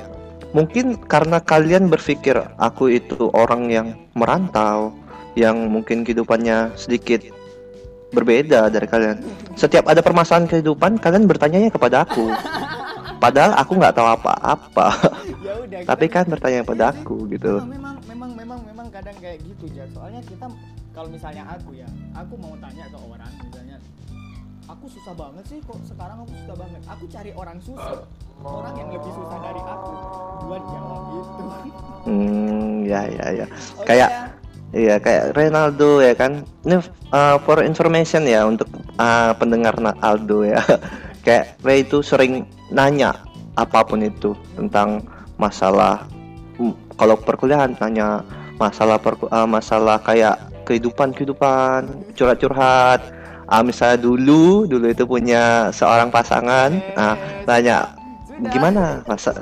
Mungkin 0.52 1.00
karena 1.08 1.40
kalian 1.40 1.88
berpikir 1.88 2.36
aku 2.60 2.92
itu 2.92 3.32
orang 3.32 3.72
yang 3.72 3.88
merantau, 4.20 4.92
yang 5.40 5.56
mungkin 5.72 6.04
kehidupannya 6.04 6.76
sedikit 6.76 7.24
berbeda 8.12 8.72
dari 8.72 8.88
kalian. 8.88 9.18
Setiap 9.58 9.88
ada 9.88 10.00
permasalahan 10.00 10.48
kehidupan, 10.48 11.02
kalian 11.02 11.28
bertanya 11.28 11.68
kepada 11.68 12.08
aku. 12.08 12.32
Padahal 13.18 13.58
aku 13.58 13.72
nggak 13.82 13.94
tahu 13.98 14.08
apa-apa. 14.08 14.88
ya 15.42 15.54
udah 15.58 15.80
Tapi 15.90 16.06
kan 16.06 16.26
bertanya 16.30 16.62
kepada 16.62 16.94
Iya 16.94 17.02
aku 17.02 17.16
gitu. 17.34 17.54
Memang 17.66 17.98
memang 18.06 18.32
memang 18.38 18.60
memang 18.64 18.88
kadang 18.94 19.18
kayak 19.18 19.42
gitu 19.42 19.66
ya 19.74 19.86
soalnya 19.90 20.22
kita 20.26 20.46
kalau 20.94 21.10
misalnya 21.10 21.44
aku 21.50 21.74
ya 21.78 21.86
aku 22.14 22.34
mau 22.38 22.54
tanya 22.58 22.86
ke 22.90 22.98
orang 22.98 23.32
misalnya 23.46 23.78
aku 24.66 24.86
susah 24.90 25.14
banget 25.14 25.44
sih 25.46 25.60
kok 25.62 25.80
sekarang 25.86 26.18
aku 26.26 26.34
susah 26.44 26.56
banget 26.58 26.82
aku 26.90 27.04
cari 27.10 27.32
orang 27.38 27.58
susah 27.62 28.02
orang 28.42 28.74
yang 28.76 28.90
lebih 28.90 29.12
susah 29.14 29.38
dari 29.42 29.62
aku 29.62 29.94
buat 30.46 30.64
jawab 30.70 31.02
itu 31.14 31.46
Hmm, 32.08 32.88
ya 32.88 33.04
ya 33.04 33.26
ya. 33.44 33.46
Oke 33.76 33.84
Kayak 33.84 34.10
ya. 34.10 34.22
Iya 34.76 35.00
kayak 35.00 35.36
Ronaldo 35.36 36.04
ya 36.04 36.14
kan. 36.18 36.44
Ini 36.68 36.84
uh, 37.16 37.40
for 37.44 37.64
information 37.64 38.28
ya 38.28 38.44
untuk 38.44 38.68
uh, 39.00 39.32
pendengar 39.40 39.80
Aldo 40.04 40.44
ya. 40.44 40.60
kayak 41.26 41.60
Ray 41.64 41.84
itu 41.88 42.04
sering 42.04 42.48
nanya 42.72 43.16
apa 43.56 43.84
pun 43.84 44.04
itu 44.04 44.36
tentang 44.56 45.04
masalah 45.40 46.08
kalau 46.98 47.16
perkuliahan 47.20 47.78
tanya 47.78 48.26
masalah 48.58 48.98
perku- 49.00 49.30
uh, 49.30 49.48
masalah 49.48 50.02
kayak 50.02 50.36
kehidupan 50.68 51.16
kehidupan 51.16 51.88
curhat-curhat. 52.18 53.00
Ah 53.48 53.64
misalnya 53.64 54.04
dulu 54.04 54.68
dulu 54.68 54.92
itu 54.92 55.08
punya 55.08 55.72
seorang 55.72 56.12
pasangan. 56.12 56.76
Nah, 57.00 57.16
Sudah. 58.38 58.52
gimana 58.54 59.02
masa 59.08 59.34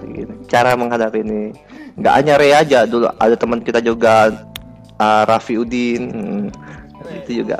cara 0.47 0.71
menghadapi 0.77 1.19
ini 1.19 1.51
nggak 1.99 2.15
hanya 2.15 2.33
Ray 2.39 2.55
aja 2.55 2.87
dulu 2.87 3.11
ada 3.11 3.35
teman 3.35 3.59
kita 3.59 3.83
juga 3.83 4.31
uh, 4.99 5.23
Raffi 5.27 5.59
Udin 5.59 6.03
hmm, 6.11 6.45
itu 7.23 7.43
juga. 7.43 7.59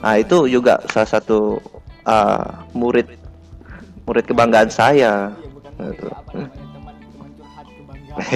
Nah 0.00 0.14
itu 0.20 0.36
juga 0.46 0.80
salah 0.92 1.08
satu 1.08 1.60
uh, 2.04 2.44
murid 2.76 3.08
murid 4.04 4.24
kebanggaan 4.26 4.70
saya. 4.70 5.32
Bukan 5.54 5.72
Itu. 5.94 6.06
murid, 6.10 6.16
apa 6.20 6.32
namanya 6.34 6.66
teman 6.74 6.94
teman 6.98 7.28
curhat 7.38 7.66
kebanggaan 7.70 8.28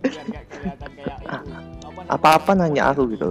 biar 0.00 0.28
gak 0.28 0.42
kelihatan 0.50 0.90
kayak 0.96 1.16
itu 1.16 1.28
namanya? 1.30 2.14
apa-apa 2.14 2.50
nanya 2.58 2.82
aku 2.90 3.02
gitu. 3.14 3.30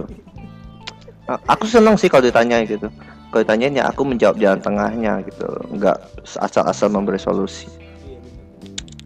Aku 1.46 1.64
senang 1.70 1.94
sih 1.94 2.10
kalau 2.10 2.26
ditanya 2.26 2.58
gitu. 2.66 2.90
Kalau 3.30 3.42
ditanyain 3.46 3.78
ya 3.78 3.86
aku 3.86 4.02
menjawab 4.02 4.42
jalan 4.42 4.58
tengahnya 4.58 5.22
gitu. 5.22 5.46
Nggak 5.70 5.96
asal-asal 6.42 6.90
memberi 6.90 7.20
solusi. 7.20 7.70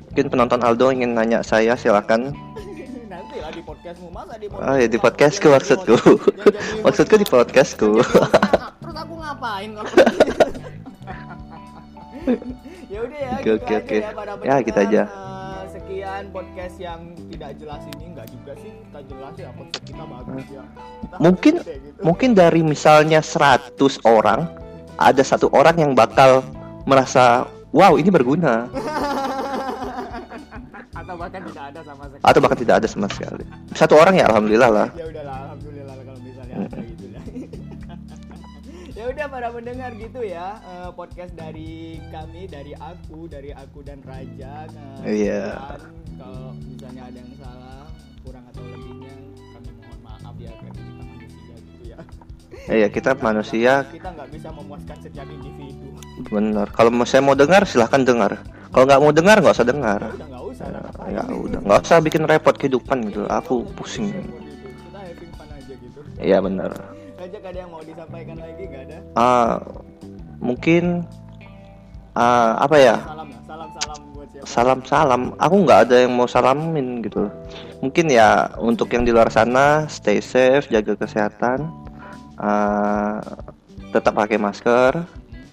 Mungkin 0.08 0.30
penonton 0.32 0.62
Aldo 0.64 0.94
ingin 0.94 1.12
nanya 1.12 1.44
saya 1.44 1.76
silakan 1.76 2.32
lah 3.44 3.52
di 3.52 3.60
podcastmu 3.60 4.08
masa 4.08 4.34
di 4.40 4.46
Oh 4.48 4.74
ya 4.74 4.88
di 4.88 4.96
podcastku 4.96 5.46
maksudku. 5.50 5.94
maksudku 6.84 7.14
di 7.14 7.26
podcastku. 7.26 7.90
terus 8.00 8.96
aku 8.96 9.14
ngapain 9.14 9.70
kalau 9.74 9.92
ya 12.88 12.98
udah 13.00 13.18
ya 13.18 13.30
Oke, 13.34 13.44
gitu 13.44 13.56
oke, 13.58 13.74
oke. 13.76 13.92
ya 13.92 14.00
Ya, 14.00 14.56
pendengar. 14.56 14.80
aja. 14.80 15.02
Eh, 15.04 15.64
sekian 15.70 16.22
podcast 16.30 16.76
yang 16.78 17.00
tidak 17.28 17.52
jelas 17.58 17.82
ini 17.90 18.04
enggak 18.08 18.26
juga 18.30 18.52
sih 18.56 18.72
kita 18.72 19.00
jelas 19.04 19.34
ya 19.36 19.50
podcast 19.52 19.84
kita 19.84 20.04
bagus 20.06 20.46
ya 20.48 20.62
Kita 21.02 21.16
Mungkin- 21.20 21.56
gitu. 21.60 22.00
Mungkin 22.00 22.30
dari 22.32 22.62
misalnya 22.62 23.20
100 23.20 23.76
orang 24.02 24.48
ada 24.96 25.20
satu 25.20 25.50
orang 25.50 25.76
yang 25.76 25.92
bakal 25.92 26.40
merasa 26.84 27.44
wow 27.72 27.92
ini 27.94 28.08
berguna 28.08 28.72
atau 31.04 31.14
bahkan 31.20 31.42
tidak 31.44 31.64
ada 31.68 31.80
sama 31.84 32.04
sekali. 32.08 32.24
Atau 32.24 32.38
bahkan 32.40 32.58
tidak 32.58 32.74
ada 32.80 32.88
sama 32.88 33.06
sekali. 33.12 33.44
Satu 33.76 33.94
orang 34.00 34.14
ya 34.16 34.24
alhamdulillah 34.26 34.70
lah. 34.72 34.86
Ya 34.96 35.04
udahlah 35.04 35.36
alhamdulillah 35.44 35.94
lah 35.94 36.04
kalau 36.08 36.20
misalnya 36.24 36.54
ada 36.64 36.78
gitu 36.80 37.06
lah. 37.12 37.22
Ya 38.94 39.10
udah 39.10 39.26
para 39.26 39.50
pendengar 39.50 39.90
gitu 39.98 40.22
ya 40.22 40.54
eh, 40.62 40.90
podcast 40.94 41.34
dari 41.34 41.98
kami 42.14 42.46
dari 42.46 42.78
aku 42.78 43.26
dari 43.26 43.50
aku 43.50 43.82
dan 43.82 43.98
Raja. 44.00 44.70
Nah, 44.70 45.02
Iya. 45.02 45.44
kalau 46.14 46.54
misalnya 46.62 47.02
ada 47.10 47.18
yang 47.18 47.32
salah 47.36 47.90
kurang 48.22 48.46
atau 48.54 48.62
lebihnya 48.62 49.12
kami 49.50 49.70
mohon 49.76 49.98
maaf 49.98 50.34
ya 50.38 50.52
karena 50.56 50.70
kita 50.72 51.02
manusia 51.04 51.54
gitu 51.58 51.82
ya. 51.90 51.98
Iya 52.70 52.86
kita 52.88 53.10
manusia. 53.18 53.72
kita 53.90 54.08
nggak 54.14 54.28
bisa 54.30 54.48
memuaskan 54.54 54.96
setiap 55.02 55.26
individu. 55.26 55.88
Bener 56.30 56.66
kalau 56.70 56.90
mau 56.94 57.04
saya 57.04 57.20
mau 57.20 57.34
dengar 57.34 57.66
silahkan 57.66 58.00
dengar. 58.00 58.40
Kalau 58.70 58.84
nggak 58.86 59.00
mau 59.02 59.10
dengar 59.10 59.36
nggak 59.42 59.54
usah 59.58 59.66
dengar. 59.66 60.00
Udah 60.06 60.28
ya 61.10 61.22
udah 61.28 61.58
nggak 61.60 61.80
usah 61.84 61.98
bikin 62.00 62.24
repot 62.24 62.56
kehidupan 62.56 63.10
gitu. 63.12 63.24
Aku 63.28 63.68
pusing. 63.76 64.10
Iya 66.20 66.38
bener 66.40 66.94
ada 67.54 67.62
yang 67.62 67.70
mau 67.70 67.82
disampaikan 67.86 68.36
lagi 68.42 68.62
nggak 68.66 68.82
ada? 68.90 68.98
Ah 69.14 69.62
mungkin 70.42 71.06
ah 72.18 72.58
apa 72.66 72.76
ya? 72.82 72.96
Salam 72.98 73.28
lah 73.30 73.42
salam 73.46 73.70
salam 73.78 74.00
buat 74.10 74.28
siapa? 74.34 74.46
Salam 74.50 74.80
salam. 74.82 75.22
Aku 75.38 75.54
nggak 75.62 75.80
ada 75.86 75.96
yang 76.02 76.18
mau 76.18 76.26
salamin 76.26 76.98
gitu. 77.06 77.30
Mungkin 77.78 78.10
ya 78.10 78.50
untuk 78.58 78.90
yang 78.90 79.06
di 79.06 79.14
luar 79.14 79.30
sana 79.30 79.86
stay 79.86 80.18
safe 80.18 80.66
jaga 80.66 80.98
kesehatan. 80.98 81.70
Ah, 82.40 83.22
tetap 83.94 84.18
pakai 84.18 84.40
masker 84.42 85.06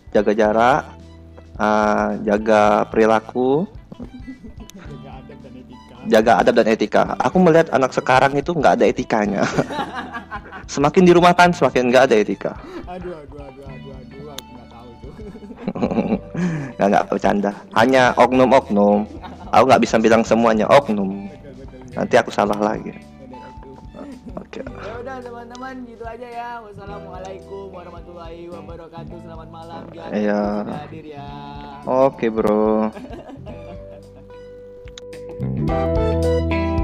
jaga 0.09 0.33
jarak 0.33 0.81
ah, 1.61 2.17
jaga 2.25 2.89
perilaku 2.89 3.69
jaga 6.07 6.41
adab 6.41 6.55
dan 6.57 6.67
etika. 6.69 7.13
Aku 7.19 7.37
melihat 7.37 7.69
anak 7.69 7.91
sekarang 7.91 8.33
itu 8.33 8.53
nggak 8.53 8.79
ada 8.79 8.85
etikanya. 8.87 9.43
Semakin 10.71 11.03
dirumahkan 11.03 11.51
semakin 11.51 11.91
nggak 11.91 12.03
ada 12.09 12.15
etika. 12.15 12.51
Aduh 12.87 13.11
aduh 13.13 13.39
aduh 13.43 13.65
aduh 13.67 13.91
aduh 13.91 14.25
aku 14.31 14.47
nggak 14.49 14.67
tahu 14.71 14.89
tuh 14.97 15.13
nggak 16.79 16.87
nggak 16.87 17.05
bercanda. 17.11 17.51
Hanya 17.75 18.03
oknum-oknum. 18.15 19.03
Aku 19.51 19.63
nggak 19.67 19.83
bisa 19.83 19.99
bilang 19.99 20.23
semuanya 20.23 20.65
oknum. 20.71 21.27
Nanti 21.91 22.15
aku 22.15 22.31
salah 22.31 22.55
lagi. 22.55 22.95
Itu. 22.95 23.75
oke. 24.31 24.61
Ya 24.63 24.93
udah 25.03 25.17
teman-teman 25.19 25.75
gitu 25.83 26.03
aja 26.07 26.27
ya. 26.31 26.49
Wassalamualaikum 26.63 27.67
warahmatullahi 27.75 28.47
wabarakatuh. 28.47 29.17
Selamat 29.21 29.49
malam 29.51 29.81
Iya. 30.09 30.43
hadir 30.87 31.05
ya. 31.05 31.27
Oke 31.83 32.31
bro 32.31 32.87
Música 35.61 36.80